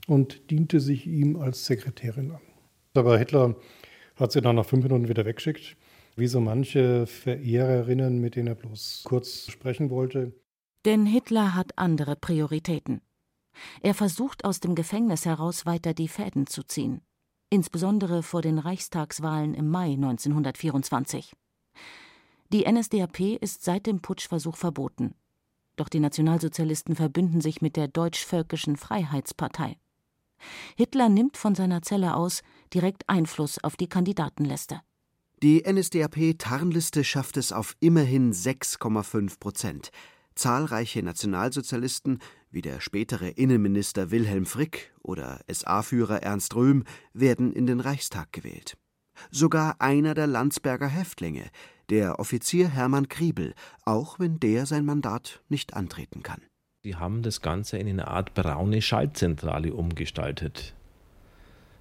und 0.07 0.51
diente 0.51 0.81
sich 0.81 1.07
ihm 1.07 1.37
als 1.37 1.67
Sekretärin 1.67 2.33
an. 2.33 2.41
Aber 2.95 3.19
Hitler 3.19 3.57
hat 4.17 4.33
sie 4.33 4.41
dann 4.41 4.57
nach 4.57 4.67
fünf 4.67 4.85
Minuten 4.85 5.09
wieder 5.09 5.25
weggeschickt, 5.25 5.77
wie 6.17 6.27
so 6.27 6.41
manche 6.41 7.07
Verehrerinnen, 7.07 8.21
mit 8.21 8.37
denen 8.37 8.49
er 8.49 8.55
bloß 8.55 9.03
kurz 9.05 9.51
sprechen 9.51 9.91
wollte. 9.91 10.33
Denn 10.85 11.07
Hitler 11.07 11.55
hat 11.55 11.79
andere 11.79 12.17
Prioritäten. 12.17 13.01
Er 13.83 13.95
versucht 13.95 14.45
aus 14.45 14.61
dem 14.61 14.75
Gefängnis 14.75 15.27
heraus 15.27 15.67
weiter 15.67 15.95
die 15.95 16.09
Fäden 16.09 16.47
zu 16.47 16.63
ziehen, 16.63 17.03
insbesondere 17.51 18.23
vor 18.23 18.43
den 18.43 18.59
Reichstagswahlen 18.59 19.55
im 19.55 19.69
Mai 19.69 19.93
1924. 19.93 21.33
Die 22.53 22.71
NSDAP 22.71 23.39
ist 23.41 23.65
seit 23.65 23.87
dem 23.87 24.03
Putschversuch 24.03 24.59
verboten. 24.59 25.15
Doch 25.77 25.89
die 25.89 26.01
Nationalsozialisten 26.01 26.95
verbünden 26.95 27.41
sich 27.41 27.63
mit 27.63 27.77
der 27.77 27.89
Deutsch-Völkischen 27.89 28.77
Freiheitspartei. 28.77 29.79
Hitler 30.77 31.09
nimmt 31.09 31.39
von 31.39 31.55
seiner 31.55 31.81
Zelle 31.81 32.15
aus 32.15 32.43
direkt 32.75 33.09
Einfluss 33.09 33.63
auf 33.65 33.77
die 33.77 33.89
Kandidatenliste. 33.89 34.83
Die 35.43 35.63
NSDAP-Tarnliste 35.67 37.05
schafft 37.05 37.39
es 37.39 37.53
auf 37.53 37.75
immerhin 37.81 38.35
6,5 38.35 39.41
Prozent. 39.41 39.91
Zahlreiche 40.35 41.03
Nationalsozialisten, 41.03 42.19
wie 42.51 42.61
der 42.61 42.81
spätere 42.81 43.31
Innenminister 43.31 44.11
Wilhelm 44.11 44.45
Frick 44.45 44.93
oder 45.01 45.41
SA-Führer 45.51 46.23
Ernst 46.23 46.55
Röhm, 46.55 46.85
werden 47.15 47.55
in 47.55 47.65
den 47.65 47.81
Reichstag 47.81 48.31
gewählt. 48.31 48.77
Sogar 49.31 49.81
einer 49.81 50.15
der 50.15 50.27
Landsberger 50.27 50.89
Häftlinge, 50.89 51.45
der 51.91 52.19
Offizier 52.19 52.69
Hermann 52.69 53.09
Kriebel, 53.09 53.55
auch 53.85 54.19
wenn 54.19 54.41
der 54.41 54.67
sein 54.67 54.85
Mandat 54.85 55.41
nicht 55.49 55.75
antreten 55.75 56.23
kann. 56.23 56.41
Die 56.85 56.97
haben 56.97 57.23
das 57.23 57.41
Ganze 57.41 57.79
in 57.79 57.89
eine 57.89 58.09
Art 58.09 58.35
braune 58.35 58.83
Schaltzentrale 58.83 59.73
umgestaltet. 59.73 60.75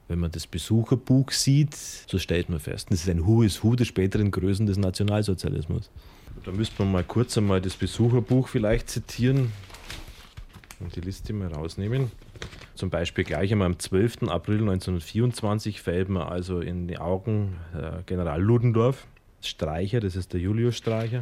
Wenn 0.08 0.20
man 0.20 0.32
das 0.32 0.46
Besucherbuch 0.46 1.32
sieht, 1.32 1.74
so 1.74 2.20
stellt 2.20 2.50
man 2.50 2.60
fest, 2.60 2.92
das 2.92 3.04
ist 3.04 3.10
ein 3.10 3.26
Who 3.26 3.44
is 3.44 3.64
Who 3.64 3.76
der 3.76 3.86
späteren 3.86 4.30
Größen 4.30 4.66
des 4.66 4.78
Nationalsozialismus. 4.78 5.90
Da 6.44 6.52
müsste 6.52 6.84
man 6.84 6.92
mal 6.92 7.04
kurz 7.04 7.38
einmal 7.38 7.62
das 7.62 7.76
Besucherbuch 7.76 8.48
vielleicht 8.48 8.90
zitieren 8.90 9.52
und 10.80 10.96
die 10.96 11.02
Liste 11.02 11.34
mal 11.34 11.54
rausnehmen. 11.54 12.12
Zum 12.82 12.90
Beispiel 12.90 13.24
gleich 13.24 13.52
einmal 13.52 13.68
am 13.68 13.78
12. 13.78 14.24
April 14.24 14.62
1924 14.62 15.84
fällt 15.84 16.10
mir 16.10 16.32
also 16.32 16.62
in 16.62 16.88
die 16.88 16.98
Augen 16.98 17.58
äh, 17.76 18.02
General 18.08 18.42
Ludendorff, 18.42 19.06
Streicher, 19.40 20.00
das 20.00 20.16
ist 20.16 20.34
der 20.34 20.40
Julius 20.40 20.78
Streicher, 20.78 21.22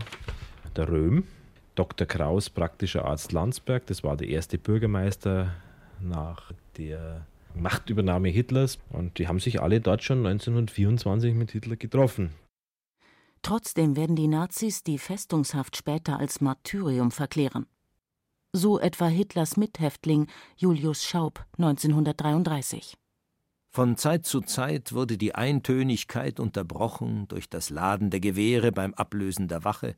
der 0.78 0.88
Röhm, 0.88 1.26
Dr. 1.76 2.08
Kraus, 2.08 2.50
praktischer 2.50 3.04
Arzt 3.04 3.34
Landsberg, 3.34 3.86
das 3.88 4.06
war 4.06 4.16
der 4.16 4.30
erste 4.30 4.58
Bürgermeister 4.58 5.54
nach 6.00 6.54
der 6.78 7.26
Machtübernahme 7.56 8.30
Hitlers 8.30 8.80
und 8.92 9.20
die 9.20 9.28
haben 9.28 9.42
sich 9.42 9.62
alle 9.62 9.82
dort 9.82 10.02
schon 10.02 10.20
1924 10.20 11.34
mit 11.34 11.52
Hitler 11.52 11.76
getroffen. 11.76 12.30
Trotzdem 13.42 13.98
werden 13.98 14.16
die 14.16 14.30
Nazis 14.30 14.82
die 14.82 14.98
Festungshaft 14.98 15.76
später 15.76 16.20
als 16.20 16.40
Martyrium 16.40 17.12
verklären. 17.12 17.66
So 18.52 18.80
etwa 18.80 19.06
Hitlers 19.06 19.58
Mithäftling 19.58 20.26
Julius 20.58 21.04
Schaub 21.04 21.46
1933. 21.60 22.98
Von 23.70 23.96
Zeit 23.96 24.26
zu 24.26 24.42
Zeit 24.42 24.92
wurde 24.92 25.20
die 25.20 25.36
Eintönigkeit 25.36 26.40
unterbrochen 26.40 27.28
durch 27.28 27.48
das 27.48 27.70
Laden 27.70 28.10
der 28.10 28.20
Gewehre 28.20 28.72
beim 28.72 28.96
Ablösen 28.96 29.48
der 29.48 29.64
Wache 29.66 29.96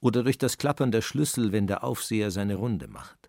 oder 0.00 0.22
durch 0.22 0.38
das 0.38 0.56
Klappern 0.56 0.92
der 0.92 1.02
Schlüssel, 1.02 1.52
wenn 1.52 1.66
der 1.66 1.84
Aufseher 1.84 2.30
seine 2.30 2.54
Runde 2.54 2.88
macht. 2.88 3.28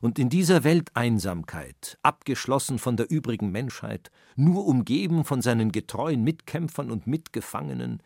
Und 0.00 0.18
in 0.18 0.30
dieser 0.30 0.64
Welteinsamkeit, 0.64 1.98
abgeschlossen 2.02 2.78
von 2.78 2.96
der 2.96 3.10
übrigen 3.10 3.52
Menschheit, 3.52 4.10
nur 4.34 4.64
umgeben 4.64 5.26
von 5.26 5.42
seinen 5.42 5.72
getreuen 5.72 6.24
Mitkämpfern 6.24 6.90
und 6.90 7.06
Mitgefangenen, 7.06 8.02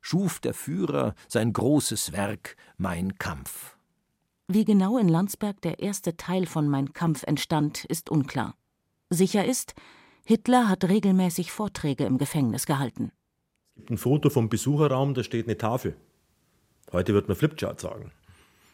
schuf 0.00 0.40
der 0.40 0.54
Führer 0.54 1.14
sein 1.28 1.52
großes 1.52 2.10
Werk 2.10 2.56
Mein 2.76 3.18
Kampf. 3.18 3.77
Wie 4.50 4.64
genau 4.64 4.96
in 4.96 5.08
Landsberg 5.08 5.60
der 5.60 5.80
erste 5.80 6.16
Teil 6.16 6.46
von 6.46 6.68
Mein 6.68 6.94
Kampf 6.94 7.22
entstand, 7.24 7.84
ist 7.84 8.08
unklar. 8.08 8.56
Sicher 9.10 9.44
ist, 9.44 9.74
Hitler 10.24 10.70
hat 10.70 10.88
regelmäßig 10.88 11.52
Vorträge 11.52 12.04
im 12.04 12.16
Gefängnis 12.16 12.64
gehalten. 12.64 13.12
Es 13.68 13.74
gibt 13.76 13.90
ein 13.90 13.98
Foto 13.98 14.30
vom 14.30 14.48
Besucherraum, 14.48 15.12
da 15.12 15.22
steht 15.22 15.44
eine 15.44 15.58
Tafel. 15.58 15.96
Heute 16.92 17.12
wird 17.12 17.28
man 17.28 17.36
Flipchart 17.36 17.78
sagen. 17.78 18.10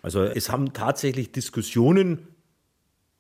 Also 0.01 0.23
es 0.23 0.49
haben 0.49 0.75
tatsächlich 0.75 1.33
Diskussionen 1.33 2.29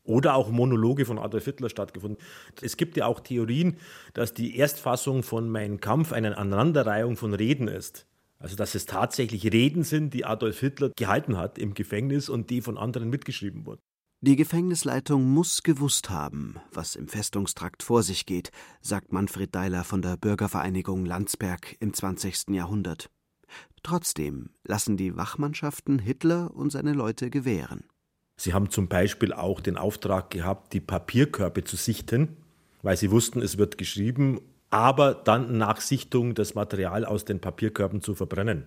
oder 0.04 0.36
auch 0.36 0.48
Monologe 0.48 1.06
von 1.06 1.18
Adolf 1.18 1.46
Hitler 1.46 1.70
stattgefunden. 1.70 2.22
Es 2.62 2.76
gibt 2.76 2.96
ja 2.96 3.06
auch 3.06 3.18
Theorien, 3.18 3.78
dass 4.12 4.32
die 4.32 4.56
Erstfassung 4.56 5.24
von 5.24 5.48
Mein 5.48 5.80
Kampf 5.80 6.12
eine 6.12 6.38
Aneinanderreihung 6.38 7.16
von 7.16 7.34
Reden 7.34 7.66
ist. 7.66 8.06
Also 8.38 8.56
dass 8.56 8.74
es 8.74 8.86
tatsächlich 8.86 9.52
Reden 9.52 9.84
sind, 9.84 10.12
die 10.12 10.24
Adolf 10.24 10.60
Hitler 10.60 10.90
gehalten 10.96 11.36
hat 11.36 11.58
im 11.58 11.74
Gefängnis 11.74 12.28
und 12.28 12.50
die 12.50 12.60
von 12.60 12.76
anderen 12.76 13.10
mitgeschrieben 13.10 13.66
wurden. 13.66 13.80
Die 14.20 14.36
Gefängnisleitung 14.36 15.30
muss 15.30 15.62
gewusst 15.62 16.08
haben, 16.08 16.56
was 16.72 16.96
im 16.96 17.08
Festungstrakt 17.08 17.82
vor 17.82 18.02
sich 18.02 18.24
geht, 18.24 18.52
sagt 18.80 19.12
Manfred 19.12 19.54
Deiler 19.54 19.84
von 19.84 20.00
der 20.00 20.16
Bürgervereinigung 20.16 21.04
Landsberg 21.04 21.76
im 21.80 21.92
20. 21.92 22.48
Jahrhundert. 22.48 23.10
Trotzdem 23.82 24.48
lassen 24.64 24.96
die 24.96 25.14
Wachmannschaften 25.14 25.98
Hitler 25.98 26.54
und 26.54 26.70
seine 26.70 26.94
Leute 26.94 27.28
gewähren. 27.28 27.84
Sie 28.36 28.54
haben 28.54 28.70
zum 28.70 28.88
Beispiel 28.88 29.32
auch 29.32 29.60
den 29.60 29.76
Auftrag 29.76 30.30
gehabt, 30.30 30.72
die 30.72 30.80
Papierkörbe 30.80 31.64
zu 31.64 31.76
sichten, 31.76 32.38
weil 32.82 32.96
sie 32.96 33.10
wussten, 33.10 33.42
es 33.42 33.58
wird 33.58 33.76
geschrieben, 33.76 34.40
aber 34.70 35.14
dann 35.14 35.56
nach 35.58 35.80
Sichtung 35.80 36.34
das 36.34 36.54
Material 36.54 37.04
aus 37.04 37.24
den 37.24 37.40
Papierkörben 37.40 38.00
zu 38.00 38.14
verbrennen. 38.14 38.66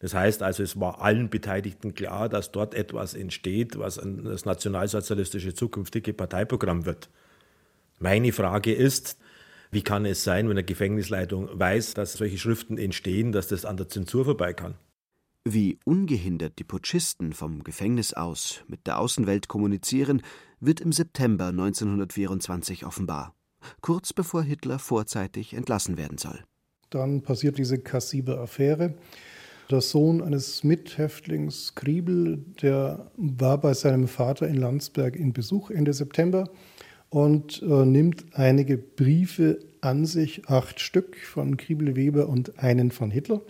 Das 0.00 0.14
heißt 0.14 0.42
also, 0.42 0.62
es 0.62 0.78
war 0.78 1.00
allen 1.00 1.28
Beteiligten 1.28 1.94
klar, 1.94 2.28
dass 2.28 2.52
dort 2.52 2.74
etwas 2.74 3.14
entsteht, 3.14 3.78
was 3.78 3.96
das 3.96 4.44
nationalsozialistische 4.44 5.54
zukünftige 5.54 6.12
Parteiprogramm 6.12 6.86
wird. 6.86 7.10
Meine 7.98 8.32
Frage 8.32 8.72
ist, 8.72 9.18
wie 9.70 9.82
kann 9.82 10.06
es 10.06 10.24
sein, 10.24 10.46
wenn 10.46 10.56
eine 10.56 10.64
Gefängnisleitung 10.64 11.48
weiß, 11.52 11.94
dass 11.94 12.14
solche 12.14 12.38
Schriften 12.38 12.78
entstehen, 12.78 13.32
dass 13.32 13.48
das 13.48 13.64
an 13.64 13.76
der 13.76 13.88
Zensur 13.88 14.24
vorbei 14.24 14.52
kann? 14.52 14.74
Wie 15.44 15.78
ungehindert 15.84 16.58
die 16.58 16.64
Putschisten 16.64 17.32
vom 17.32 17.64
Gefängnis 17.64 18.12
aus 18.12 18.62
mit 18.68 18.86
der 18.86 18.98
Außenwelt 18.98 19.48
kommunizieren, 19.48 20.22
wird 20.60 20.80
im 20.80 20.92
September 20.92 21.46
1924 21.46 22.84
offenbar, 22.84 23.34
kurz 23.80 24.12
bevor 24.12 24.42
Hitler 24.42 24.78
vorzeitig 24.78 25.54
entlassen 25.54 25.96
werden 25.96 26.18
soll. 26.18 26.38
Dann 26.90 27.22
passiert 27.22 27.58
diese 27.58 27.78
kassibe 27.78 28.38
Affäre. 28.38 28.94
Der 29.70 29.82
Sohn 29.82 30.22
eines 30.22 30.64
Mithäftlings 30.64 31.74
Kriebel, 31.74 32.38
der 32.62 33.10
war 33.16 33.58
bei 33.58 33.74
seinem 33.74 34.08
Vater 34.08 34.48
in 34.48 34.56
Landsberg 34.56 35.14
in 35.14 35.34
Besuch 35.34 35.70
Ende 35.70 35.92
September 35.92 36.48
und 37.10 37.62
äh, 37.62 37.84
nimmt 37.84 38.24
einige 38.32 38.78
Briefe 38.78 39.58
an 39.82 40.06
sich, 40.06 40.48
acht 40.48 40.80
Stück 40.80 41.18
von 41.18 41.58
Kriebel 41.58 41.96
Weber 41.96 42.28
und 42.28 42.58
einen 42.58 42.90
von 42.90 43.10
Hitler 43.10 43.42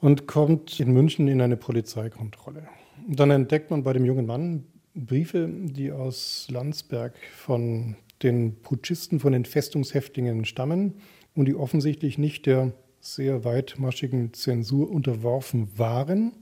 und 0.00 0.26
kommt 0.26 0.78
in 0.78 0.92
München 0.92 1.26
in 1.28 1.40
eine 1.40 1.56
Polizeikontrolle. 1.56 2.68
dann 3.06 3.30
entdeckt 3.30 3.70
man 3.70 3.82
bei 3.82 3.94
dem 3.94 4.04
jungen 4.04 4.26
Mann 4.26 4.64
Briefe, 4.94 5.48
die 5.48 5.92
aus 5.92 6.48
Landsberg 6.50 7.14
von 7.36 7.96
den 8.22 8.60
Putschisten 8.60 9.20
von 9.20 9.32
den 9.32 9.44
Festungshäftlingen 9.44 10.44
stammen 10.44 10.94
und 11.34 11.46
die 11.46 11.54
offensichtlich 11.54 12.18
nicht 12.18 12.46
der 12.46 12.72
sehr 13.00 13.44
weitmaschigen 13.44 14.32
Zensur 14.34 14.90
unterworfen 14.90 15.68
waren. 15.78 16.32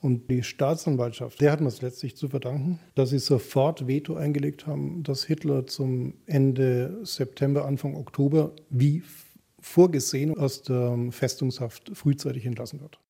Und 0.00 0.30
die 0.30 0.42
Staatsanwaltschaft, 0.42 1.40
der 1.40 1.52
hat 1.52 1.60
man 1.60 1.68
es 1.68 1.82
letztlich 1.82 2.16
zu 2.16 2.28
verdanken, 2.28 2.78
dass 2.94 3.10
sie 3.10 3.18
sofort 3.18 3.86
Veto 3.86 4.14
eingelegt 4.14 4.66
haben, 4.66 5.02
dass 5.02 5.24
Hitler 5.24 5.66
zum 5.66 6.14
Ende 6.26 6.98
September, 7.02 7.64
Anfang 7.64 7.96
Oktober 7.96 8.52
wie 8.70 9.02
vorgesehen 9.58 10.38
aus 10.38 10.62
der 10.62 10.96
Festungshaft 11.10 11.90
frühzeitig 11.94 12.46
entlassen 12.46 12.80
wird. 12.80 13.00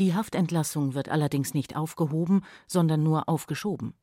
Die 0.00 0.12
Haftentlassung 0.12 0.94
wird 0.94 1.08
allerdings 1.08 1.54
nicht 1.54 1.76
aufgehoben, 1.76 2.42
sondern 2.66 3.02
nur 3.02 3.28
aufgeschoben. 3.28 3.94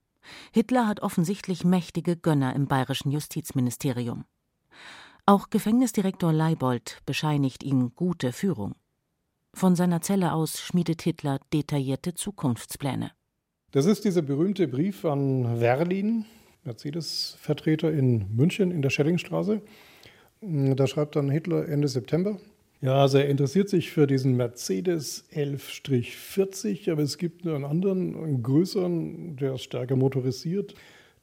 Hitler 0.52 0.88
hat 0.88 1.02
offensichtlich 1.02 1.64
mächtige 1.64 2.16
Gönner 2.16 2.56
im 2.56 2.68
bayerischen 2.68 3.12
Justizministerium. 3.12 4.26
Auch 5.26 5.50
Gefängnisdirektor 5.50 6.34
Leibold 6.34 7.00
bescheinigt 7.06 7.64
ihm 7.64 7.94
gute 7.96 8.32
Führung. 8.32 8.76
Von 9.54 9.76
seiner 9.76 10.02
Zelle 10.02 10.34
aus 10.34 10.60
schmiedet 10.60 11.02
Hitler 11.02 11.40
detaillierte 11.54 12.14
Zukunftspläne. 12.14 13.12
Das 13.72 13.86
ist 13.86 14.04
dieser 14.06 14.22
berühmte 14.22 14.68
Brief 14.68 15.06
an 15.06 15.62
Werlin, 15.62 16.26
Mercedes-Vertreter 16.64 17.92
in 17.92 18.36
München 18.36 18.72
in 18.72 18.82
der 18.82 18.90
Schellingstraße. 18.90 19.62
Da 20.42 20.88
schreibt 20.88 21.16
dann 21.16 21.30
Hitler 21.30 21.68
Ende 21.68 21.88
September. 21.88 22.40
Ja, 22.82 22.96
also 22.96 23.20
er 23.20 23.30
interessiert 23.30 23.70
sich 23.70 23.92
für 23.92 24.08
diesen 24.08 24.36
Mercedes 24.36 25.26
11-40, 25.36 26.92
aber 26.92 27.04
es 27.04 27.20
gibt 27.20 27.46
einen 27.46 27.64
anderen, 27.64 28.16
einen 28.16 28.42
größeren, 28.42 29.36
der 29.36 29.54
ist 29.54 29.64
stärker 29.64 29.96
motorisiert. 29.96 30.74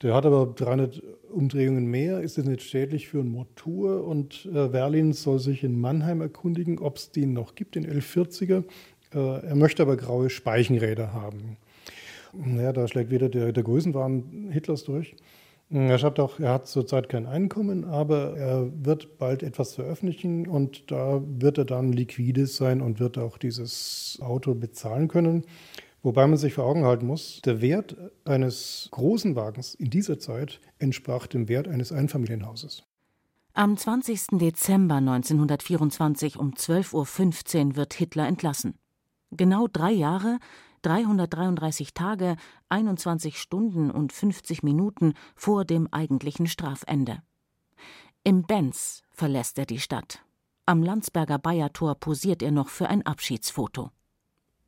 Der 0.01 0.15
hat 0.15 0.25
aber 0.25 0.55
300 0.55 1.03
Umdrehungen 1.33 1.87
mehr, 1.87 2.21
ist 2.21 2.39
das 2.39 2.45
nicht 2.45 2.63
schädlich 2.63 3.09
für 3.09 3.19
einen 3.19 3.33
Motor 3.33 4.05
und 4.05 4.47
äh, 4.47 4.73
Werlin 4.73 5.13
soll 5.13 5.41
sich 5.41 5.65
in 5.65 5.81
Mannheim 5.81 6.21
erkundigen, 6.21 6.79
ob 6.79 6.99
es 6.99 7.11
den 7.11 7.33
noch 7.33 7.57
gibt, 7.57 7.75
den 7.75 7.85
1140er. 7.85 8.63
Äh, 9.13 9.19
er 9.19 9.57
möchte 9.57 9.83
aber 9.83 9.97
graue 9.97 10.31
Speichenräder 10.31 11.13
haben. 11.13 11.57
Naja, 12.33 12.73
da 12.73 12.87
schlägt 12.87 13.11
wieder 13.11 13.29
der, 13.29 13.51
der 13.53 13.65
Größenwahn 13.65 14.51
Hitlers 14.53 14.85
durch. 14.85 15.17
Er 15.71 15.99
schreibt 15.99 16.19
auch, 16.19 16.41
er 16.41 16.55
hat 16.55 16.67
zurzeit 16.67 17.11
kein 17.11 17.27
Einkommen, 17.27 17.85
aber 17.85 18.37
er 18.37 18.71
wird 18.85 19.19
bald 19.19 19.43
etwas 19.43 19.75
veröffentlichen 19.75 20.47
und 20.47 20.91
da 20.91 21.21
wird 21.23 21.59
er 21.59 21.67
dann 21.67 21.93
liquide 21.93 22.47
sein 22.47 22.81
und 22.81 23.01
wird 23.01 23.19
auch 23.19 23.37
dieses 23.37 24.19
Auto 24.23 24.55
bezahlen 24.55 25.09
können. 25.09 25.45
Wobei 26.03 26.27
man 26.27 26.39
sich 26.39 26.55
vor 26.55 26.65
Augen 26.65 26.85
halten 26.85 27.07
muss, 27.07 27.43
der 27.45 27.61
Wert 27.61 27.97
eines 28.25 28.89
großen 28.93 29.37
Wagens 29.37 29.75
in 29.75 29.91
dieser 29.91 30.19
Zeit 30.19 30.61
entsprach 30.79 31.27
dem 31.27 31.49
Wert 31.49 31.69
eines 31.69 31.93
Einfamilienhauses. 31.93 32.85
Am 33.53 33.77
20. 33.77 34.39
Dezember 34.39 34.97
1924 34.97 36.39
um 36.39 36.55
12.15 36.55 37.67
Uhr 37.67 37.77
wird 37.77 37.93
Hitler 37.93 38.27
entlassen. 38.27 38.79
Genau 39.33 39.67
drei 39.71 39.91
Jahre, 39.91 40.39
333 40.83 41.95
Tage, 41.95 42.37
21 42.69 43.39
Stunden 43.41 43.91
und 43.91 44.13
50 44.13 44.63
Minuten 44.63 45.15
vor 45.35 45.65
dem 45.65 45.89
eigentlichen 45.93 46.47
Strafende. 46.47 47.23
Im 48.25 48.43
Benz 48.43 49.03
verlässt 49.11 49.59
er 49.59 49.67
die 49.67 49.81
Stadt. 49.81 50.25
Am 50.67 50.83
Landsberger 50.83 51.39
Bayertor 51.39 51.95
posiert 51.95 52.43
er 52.43 52.51
noch 52.51 52.69
für 52.69 52.89
ein 52.89 53.07
Abschiedsfoto. 53.07 53.91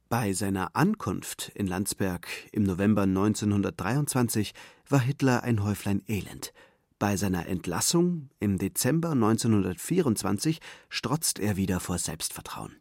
Bei 0.09 0.33
seiner 0.33 0.75
Ankunft 0.75 1.53
in 1.55 1.67
Landsberg 1.67 2.27
im 2.53 2.65
November 2.65 3.03
1923 3.03 4.55
war 4.89 5.01
Hitler 5.01 5.45
ein 5.45 5.63
Häuflein 5.63 6.03
Elend. 6.09 6.53
Bei 6.99 7.17
seiner 7.17 7.47
Entlassung 7.47 8.29
im 8.41 8.59
Dezember 8.59 9.11
1924 9.11 10.59
strotzt 10.89 11.39
er 11.39 11.57
wieder 11.57 11.81
vor 11.81 11.99
Selbstvertrauen. 11.99 12.77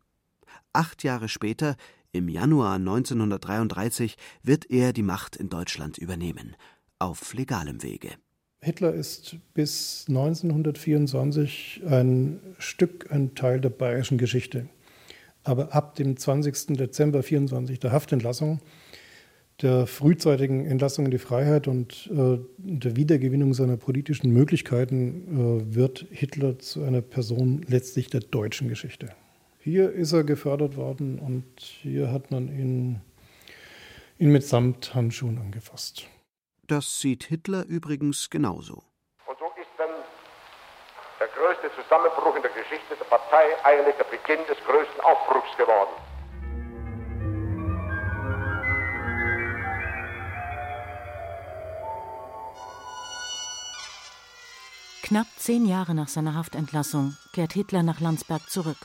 Acht 0.73 1.03
Jahre 1.03 1.29
später, 1.29 1.75
im 2.11 2.29
Januar 2.29 2.75
1933, 2.75 4.15
wird 4.43 4.69
er 4.69 4.93
die 4.93 5.03
Macht 5.03 5.35
in 5.35 5.49
Deutschland 5.49 5.97
übernehmen, 5.97 6.55
auf 6.97 7.33
legalem 7.33 7.83
Wege. 7.83 8.09
Hitler 8.61 8.93
ist 8.93 9.37
bis 9.53 10.05
1924 10.09 11.81
ein 11.87 12.39
Stück, 12.57 13.09
ein 13.09 13.33
Teil 13.33 13.61
der 13.61 13.69
bayerischen 13.69 14.17
Geschichte. 14.17 14.67
Aber 15.43 15.73
ab 15.73 15.95
dem 15.95 16.17
20. 16.17 16.77
Dezember 16.77 17.23
24 17.23 17.79
der 17.79 17.93
Haftentlassung, 17.93 18.59
der 19.61 19.87
frühzeitigen 19.87 20.65
Entlassung 20.65 21.05
in 21.05 21.11
die 21.11 21.17
Freiheit 21.17 21.67
und 21.67 22.09
äh, 22.13 22.37
der 22.57 22.95
Wiedergewinnung 22.95 23.53
seiner 23.53 23.77
politischen 23.77 24.31
Möglichkeiten 24.31 25.63
äh, 25.71 25.75
wird 25.75 26.05
Hitler 26.11 26.59
zu 26.59 26.83
einer 26.83 27.01
Person 27.01 27.65
letztlich 27.67 28.07
der 28.07 28.21
deutschen 28.21 28.67
Geschichte. 28.67 29.09
Hier 29.59 29.91
ist 29.91 30.13
er 30.13 30.23
gefördert 30.23 30.77
worden 30.77 31.19
und 31.19 31.59
hier 31.59 32.11
hat 32.11 32.31
man 32.31 32.47
ihn, 32.47 33.01
ihn 34.17 34.31
mit 34.31 34.43
Samthandschuhen 34.43 35.37
angefasst. 35.37 36.07
Das 36.67 36.99
sieht 36.99 37.25
Hitler 37.25 37.65
übrigens 37.65 38.29
genauso 38.29 38.83
größte 41.39 41.71
Zusammenbruch 41.81 42.35
in 42.35 42.41
der 42.41 42.51
Geschichte 42.51 42.95
der 42.99 43.05
Partei, 43.05 43.45
eigentlich 43.63 43.95
der 43.95 44.03
Beginn 44.05 44.45
des 44.47 44.57
größten 44.65 45.01
Aufbruchs 45.01 45.55
geworden. 45.57 45.89
Knapp 55.03 55.27
zehn 55.37 55.65
Jahre 55.65 55.95
nach 55.95 56.07
seiner 56.07 56.35
Haftentlassung 56.35 57.15
kehrt 57.33 57.53
Hitler 57.53 57.81
nach 57.81 57.99
Landsberg 57.99 58.47
zurück. 58.47 58.77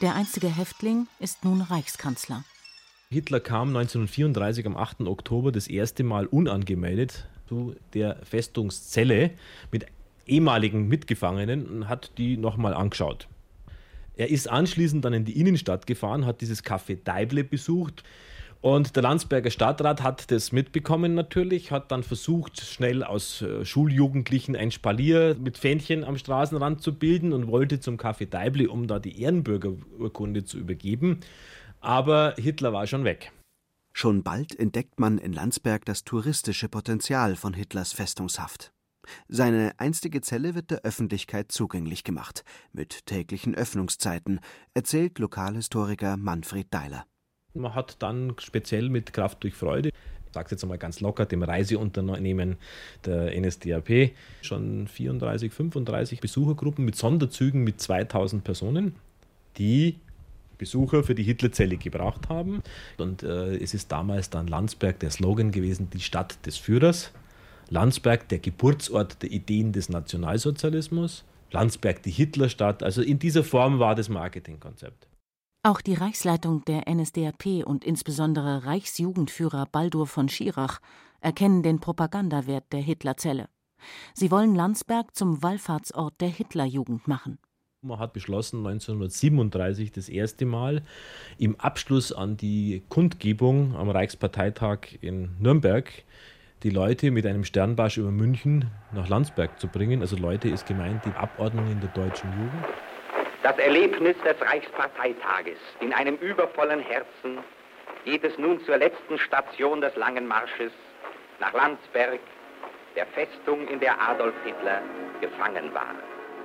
Der 0.00 0.14
einzige 0.14 0.48
Häftling 0.48 1.08
ist 1.18 1.44
nun 1.44 1.60
Reichskanzler. 1.60 2.42
Hitler 3.10 3.38
kam 3.38 3.68
1934 3.76 4.64
am 4.64 4.74
8. 4.74 5.02
Oktober 5.02 5.52
das 5.52 5.68
erste 5.68 6.04
Mal 6.04 6.24
unangemeldet 6.24 7.28
zu 7.46 7.76
der 7.92 8.16
Festungszelle 8.24 9.32
mit 9.70 9.84
ehemaligen 10.26 10.88
Mitgefangenen 10.88 11.66
und 11.66 11.88
hat 11.90 12.12
die 12.16 12.38
nochmal 12.38 12.72
angeschaut. 12.72 13.28
Er 14.16 14.30
ist 14.30 14.48
anschließend 14.48 15.04
dann 15.04 15.12
in 15.12 15.26
die 15.26 15.38
Innenstadt 15.38 15.86
gefahren, 15.86 16.24
hat 16.24 16.40
dieses 16.40 16.64
Café 16.64 16.96
Deible 17.04 17.44
besucht 17.44 18.02
und 18.60 18.94
der 18.94 19.02
Landsberger 19.02 19.50
Stadtrat 19.50 20.02
hat 20.02 20.30
das 20.30 20.52
mitbekommen 20.52 21.14
natürlich, 21.14 21.70
hat 21.70 21.90
dann 21.90 22.02
versucht, 22.02 22.60
schnell 22.60 23.02
aus 23.02 23.40
äh, 23.40 23.64
Schuljugendlichen 23.64 24.54
ein 24.54 24.70
Spalier 24.70 25.34
mit 25.38 25.56
Fähnchen 25.56 26.04
am 26.04 26.18
Straßenrand 26.18 26.82
zu 26.82 26.94
bilden 26.94 27.32
und 27.32 27.46
wollte 27.46 27.80
zum 27.80 27.96
Café 27.96 28.26
Deible, 28.26 28.68
um 28.68 28.86
da 28.86 28.98
die 28.98 29.22
Ehrenbürgerurkunde 29.22 30.44
zu 30.44 30.58
übergeben. 30.58 31.20
Aber 31.80 32.34
Hitler 32.36 32.74
war 32.74 32.86
schon 32.86 33.04
weg. 33.04 33.32
Schon 33.92 34.22
bald 34.22 34.58
entdeckt 34.58 35.00
man 35.00 35.16
in 35.18 35.32
Landsberg 35.32 35.84
das 35.86 36.04
touristische 36.04 36.68
Potenzial 36.68 37.36
von 37.36 37.54
Hitlers 37.54 37.92
Festungshaft. 37.92 38.72
Seine 39.28 39.72
einstige 39.78 40.20
Zelle 40.20 40.54
wird 40.54 40.70
der 40.70 40.82
Öffentlichkeit 40.82 41.50
zugänglich 41.50 42.04
gemacht, 42.04 42.44
mit 42.72 43.06
täglichen 43.06 43.54
Öffnungszeiten, 43.54 44.40
erzählt 44.74 45.18
Lokalhistoriker 45.18 46.16
Manfred 46.18 46.66
Deiler. 46.70 47.06
Man 47.54 47.74
hat 47.74 47.96
dann 48.00 48.34
speziell 48.38 48.88
mit 48.88 49.12
Kraft 49.12 49.42
durch 49.42 49.54
Freude, 49.54 49.88
ich 49.88 50.34
sage 50.34 50.48
jetzt 50.52 50.62
einmal 50.62 50.78
ganz 50.78 51.00
locker, 51.00 51.26
dem 51.26 51.42
Reiseunternehmen 51.42 52.56
der 53.04 53.38
NSDAP, 53.38 54.12
schon 54.42 54.86
34, 54.86 55.52
35 55.52 56.20
Besuchergruppen 56.20 56.84
mit 56.84 56.94
Sonderzügen 56.94 57.64
mit 57.64 57.80
2000 57.80 58.44
Personen, 58.44 58.94
die 59.58 59.96
Besucher 60.56 61.02
für 61.02 61.16
die 61.16 61.24
Hitlerzelle 61.24 61.78
gebracht 61.78 62.28
haben. 62.28 62.62
Und 62.96 63.24
äh, 63.24 63.56
es 63.56 63.74
ist 63.74 63.90
damals 63.90 64.30
dann 64.30 64.46
Landsberg 64.46 65.00
der 65.00 65.10
Slogan 65.10 65.50
gewesen, 65.50 65.88
die 65.90 66.00
Stadt 66.00 66.46
des 66.46 66.58
Führers. 66.58 67.10
Landsberg 67.70 68.28
der 68.28 68.38
Geburtsort 68.38 69.22
der 69.22 69.32
Ideen 69.32 69.72
des 69.72 69.88
Nationalsozialismus, 69.88 71.24
Landsberg 71.50 72.02
die 72.02 72.10
Hitlerstadt. 72.10 72.82
Also 72.82 73.00
in 73.00 73.18
dieser 73.18 73.42
Form 73.42 73.78
war 73.78 73.94
das 73.94 74.08
Marketingkonzept. 74.08 75.06
Auch 75.62 75.82
die 75.82 75.92
Reichsleitung 75.92 76.64
der 76.64 76.88
NSDAP 76.88 77.66
und 77.66 77.84
insbesondere 77.84 78.64
Reichsjugendführer 78.64 79.66
Baldur 79.70 80.06
von 80.06 80.30
Schirach 80.30 80.80
erkennen 81.20 81.62
den 81.62 81.80
Propagandawert 81.80 82.72
der 82.72 82.80
Hitlerzelle. 82.80 83.50
Sie 84.14 84.30
wollen 84.30 84.54
Landsberg 84.54 85.14
zum 85.14 85.42
Wallfahrtsort 85.42 86.18
der 86.22 86.28
Hitlerjugend 86.28 87.06
machen. 87.06 87.38
Man 87.82 87.98
hat 87.98 88.14
beschlossen, 88.14 88.66
1937 88.66 89.92
das 89.92 90.08
erste 90.08 90.46
Mal 90.46 90.82
im 91.36 91.60
Abschluss 91.60 92.10
an 92.10 92.38
die 92.38 92.82
Kundgebung 92.88 93.76
am 93.76 93.90
Reichsparteitag 93.90 94.98
in 95.02 95.36
Nürnberg 95.38 96.04
die 96.62 96.70
Leute 96.70 97.10
mit 97.10 97.26
einem 97.26 97.44
Sternbarsch 97.44 97.98
über 97.98 98.10
München 98.10 98.70
nach 98.92 99.08
Landsberg 99.08 99.60
zu 99.60 99.68
bringen. 99.68 100.00
Also 100.00 100.16
Leute 100.16 100.48
ist 100.48 100.66
gemeint, 100.66 101.04
die 101.04 101.12
Abordnung 101.12 101.66
der 101.80 101.90
deutschen 101.90 102.30
Jugend. 102.32 102.66
Das 103.42 103.56
Erlebnis 103.56 104.16
des 104.22 104.38
Reichsparteitages 104.46 105.56
in 105.80 105.94
einem 105.94 106.16
übervollen 106.16 106.80
Herzen 106.80 107.38
geht 108.04 108.22
es 108.22 108.36
nun 108.36 108.62
zur 108.66 108.76
letzten 108.76 109.18
Station 109.18 109.80
des 109.80 109.96
langen 109.96 110.26
Marsches 110.26 110.72
nach 111.40 111.54
Landsberg, 111.54 112.20
der 112.96 113.06
Festung, 113.06 113.66
in 113.68 113.80
der 113.80 113.98
Adolf 113.98 114.34
Hitler 114.44 114.82
gefangen 115.22 115.72
war. 115.72 115.94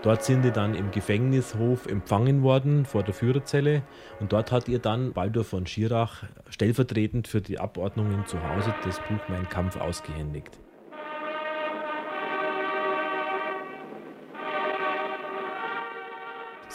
Dort 0.04 0.24
sind 0.24 0.44
die 0.44 0.52
dann 0.52 0.74
im 0.74 0.92
Gefängnishof 0.92 1.86
empfangen 1.88 2.44
worden 2.44 2.86
vor 2.86 3.04
der 3.04 3.14
Führerzelle 3.14 3.82
und 4.22 4.32
dort 4.32 4.54
hat 4.54 4.70
ihr 4.70 4.80
dann 4.80 5.12
Baldur 5.12 5.44
von 5.44 5.68
Schirach 5.68 6.24
stellvertretend 6.50 7.28
für 7.28 7.42
die 7.42 7.60
Abordnungen 7.60 8.26
zu 8.26 8.38
Hause 8.48 8.74
das 8.86 9.00
Buch 9.00 9.28
Mein 9.28 9.50
Kampf 9.50 9.76
ausgehändigt. 9.76 10.60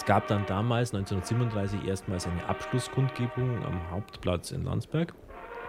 Es 0.01 0.07
gab 0.07 0.29
dann 0.29 0.47
damals 0.47 0.95
1937 0.95 1.87
erstmals 1.87 2.27
eine 2.27 2.43
Abschlusskundgebung 2.47 3.63
am 3.67 3.91
Hauptplatz 3.91 4.51
in 4.51 4.65
Landsberg 4.65 5.13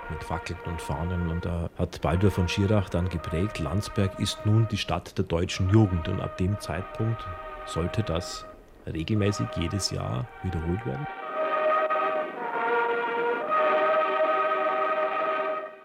mit 0.10 0.24
Fackeln 0.24 0.58
und 0.67 0.82
Fahnen. 0.82 1.30
Und 1.30 1.44
da 1.44 1.70
hat 1.78 2.00
Baldur 2.00 2.32
von 2.32 2.48
Schirach 2.48 2.88
dann 2.88 3.10
geprägt, 3.10 3.60
Landsberg 3.60 4.17
ist 4.22 4.39
nun 4.46 4.70
die 4.72 4.78
Stadt 4.78 5.17
der 5.17 5.26
deutschen 5.26 5.70
Jugend. 5.70 6.08
Und 6.08 6.22
ab 6.22 6.38
dem 6.38 6.58
Zeitpunkt 6.62 7.22
sollte 7.65 8.04
das 8.04 8.46
regelmäßig 8.88 9.48
jedes 9.58 9.91
Jahr 9.91 10.26
wiederholt 10.44 10.86
werden. 10.86 11.06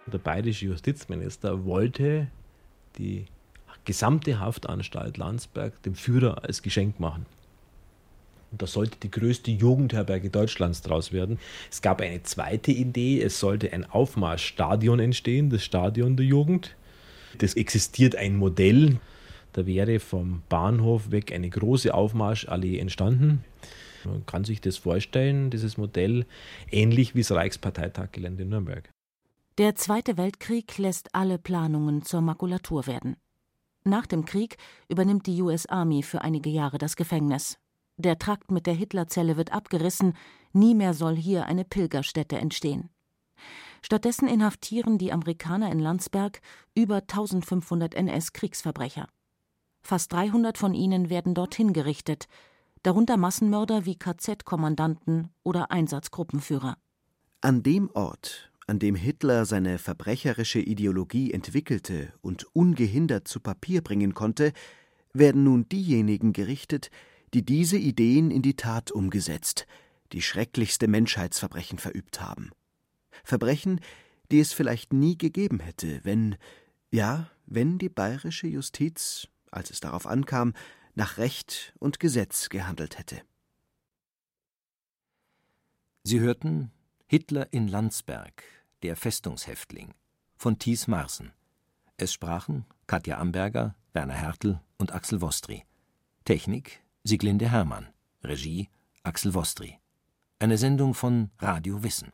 Der 0.07 0.19
bayerische 0.19 0.67
Justizminister 0.67 1.65
wollte 1.65 2.29
die 2.97 3.27
gesamte 3.85 4.39
Haftanstalt 4.39 5.17
Landsberg 5.17 5.83
dem 5.83 5.97
Führer 5.97 6.45
als 6.45 6.63
Geschenk 6.63 7.01
machen. 7.01 7.27
Und 8.51 8.63
das 8.63 8.73
sollte 8.73 8.99
die 9.03 9.11
größte 9.11 9.51
Jugendherberge 9.51 10.31
Deutschlands 10.31 10.83
draus 10.83 11.13
werden. 11.13 11.39
Es 11.71 11.83
gab 11.83 12.01
eine 12.01 12.23
zweite 12.23 12.71
Idee, 12.71 13.21
es 13.21 13.41
sollte 13.41 13.73
ein 13.73 13.85
Aufmarschstadion 13.85 15.01
entstehen, 15.01 15.51
das 15.51 15.65
Stadion 15.65 16.17
der 16.17 16.27
Jugend. 16.27 16.77
Das 17.39 17.55
existiert 17.55 18.17
ein 18.17 18.37
Modell, 18.37 18.99
da 19.53 19.67
wäre 19.67 20.01
vom 20.01 20.43
Bahnhof 20.49 21.11
weg 21.11 21.33
eine 21.33 21.49
große 21.49 21.93
Aufmarschallee 21.93 22.79
entstanden. 22.79 23.43
Man 24.05 24.25
kann 24.27 24.45
sich 24.45 24.61
das 24.61 24.77
vorstellen, 24.77 25.51
dieses 25.51 25.79
Modell, 25.79 26.27
ähnlich 26.71 27.15
wie 27.15 27.23
das 27.23 27.33
Reichsparteitaggelände 27.33 28.43
in 28.43 28.51
Nürnberg. 28.51 28.91
Der 29.59 29.75
Zweite 29.75 30.19
Weltkrieg 30.19 30.77
lässt 30.77 31.15
alle 31.15 31.39
Planungen 31.39 32.03
zur 32.03 32.21
Makulatur 32.21 32.87
werden. 32.87 33.17
Nach 33.85 34.05
dem 34.05 34.27
Krieg 34.27 34.59
übernimmt 34.89 35.27
die 35.27 35.41
US 35.41 35.65
Army 35.67 36.03
für 36.03 36.21
einige 36.21 36.51
Jahre 36.51 36.77
das 36.77 36.97
Gefängnis. 36.97 37.59
Der 37.99 38.19
Trakt 38.19 38.51
mit 38.51 38.67
der 38.67 38.75
Hitlerzelle 38.75 39.37
wird 39.37 39.53
abgerissen, 39.53 40.15
nie 40.53 40.75
mehr 40.75 40.93
soll 40.93 41.17
hier 41.17 41.47
eine 41.47 41.65
Pilgerstätte 41.65 42.37
entstehen. 42.37 42.91
Stattdessen 43.83 44.29
inhaftieren 44.29 44.99
die 44.99 45.13
Amerikaner 45.13 45.71
in 45.71 45.79
Landsberg 45.79 46.41
über 46.75 46.97
1500 46.97 47.95
NS-Kriegsverbrecher. 47.95 49.09
Fast 49.83 50.13
300 50.13 50.59
von 50.59 50.75
ihnen 50.75 51.09
werden 51.09 51.35
dorthin 51.35 51.73
gerichtet, 51.73 52.27
darunter 52.83 53.17
Massenmörder 53.17 53.87
wie 53.87 53.97
KZ-Kommandanten 53.97 55.31
oder 55.43 55.71
Einsatzgruppenführer. 55.71 56.77
An 57.41 57.63
dem 57.63 57.91
Ort, 57.93 58.51
an 58.67 58.79
dem 58.79 58.97
Hitler 58.97 59.47
seine 59.47 59.79
verbrecherische 59.79 60.59
Ideologie 60.59 61.33
entwickelte 61.33 62.13
und 62.21 62.45
ungehindert 62.55 63.29
zu 63.29 63.41
Papier 63.41 63.83
bringen 63.83 64.15
konnte, 64.15 64.53
werden 65.13 65.45
nun 65.45 65.69
diejenigen 65.69 66.33
gerichtet, 66.33 66.91
die 67.37 67.45
diese 67.45 67.77
Ideen 67.77 68.31
in 68.31 68.41
die 68.41 68.57
Tat 68.57 68.91
umgesetzt, 68.91 69.67
die 70.13 70.23
schrecklichste 70.23 70.89
Menschheitsverbrechen 70.89 71.79
verübt 71.79 72.23
haben. 72.23 72.51
Verbrechen, 73.25 73.83
die 74.31 74.41
es 74.41 74.55
vielleicht 74.55 74.95
nie 74.95 75.19
gegeben 75.19 75.61
hätte, 75.61 76.03
wenn, 76.03 76.37
ja, 76.91 77.31
wenn 77.45 77.77
die 77.77 77.91
bayerische 77.91 78.47
Justiz, 78.47 79.29
als 79.51 79.69
es 79.69 79.81
darauf 79.81 80.07
ankam, 80.07 80.55
nach 80.95 81.19
Recht 81.19 81.75
und 81.79 82.01
Gesetz 82.01 82.49
gehandelt 82.49 82.97
hätte. 82.99 83.21
Sie 86.05 86.21
hörten 86.21 86.71
Hitler 87.05 87.53
in 87.53 87.69
Landsberg, 87.69 88.45
der 88.83 88.97
Festungshäftling 88.97 89.93
von 90.39 90.59
Thies 90.59 90.87
Marsen. 90.87 91.35
Es 91.99 92.15
sprachen 92.15 92.65
Katja 92.87 93.19
Amberger, 93.19 93.75
Werner 93.93 94.15
Hertel 94.15 94.63
und 94.79 94.95
Axel 94.95 95.21
Wostri. 95.21 95.65
Technik 96.25 96.81
Sieglinde 97.09 97.49
Hermann. 97.49 97.87
Regie 98.25 98.69
Axel 99.05 99.33
Wostri. 99.33 99.79
Eine 100.41 100.59
Sendung 100.59 100.93
von 100.93 101.31
Radio 101.39 101.85
Wissen. 101.85 102.13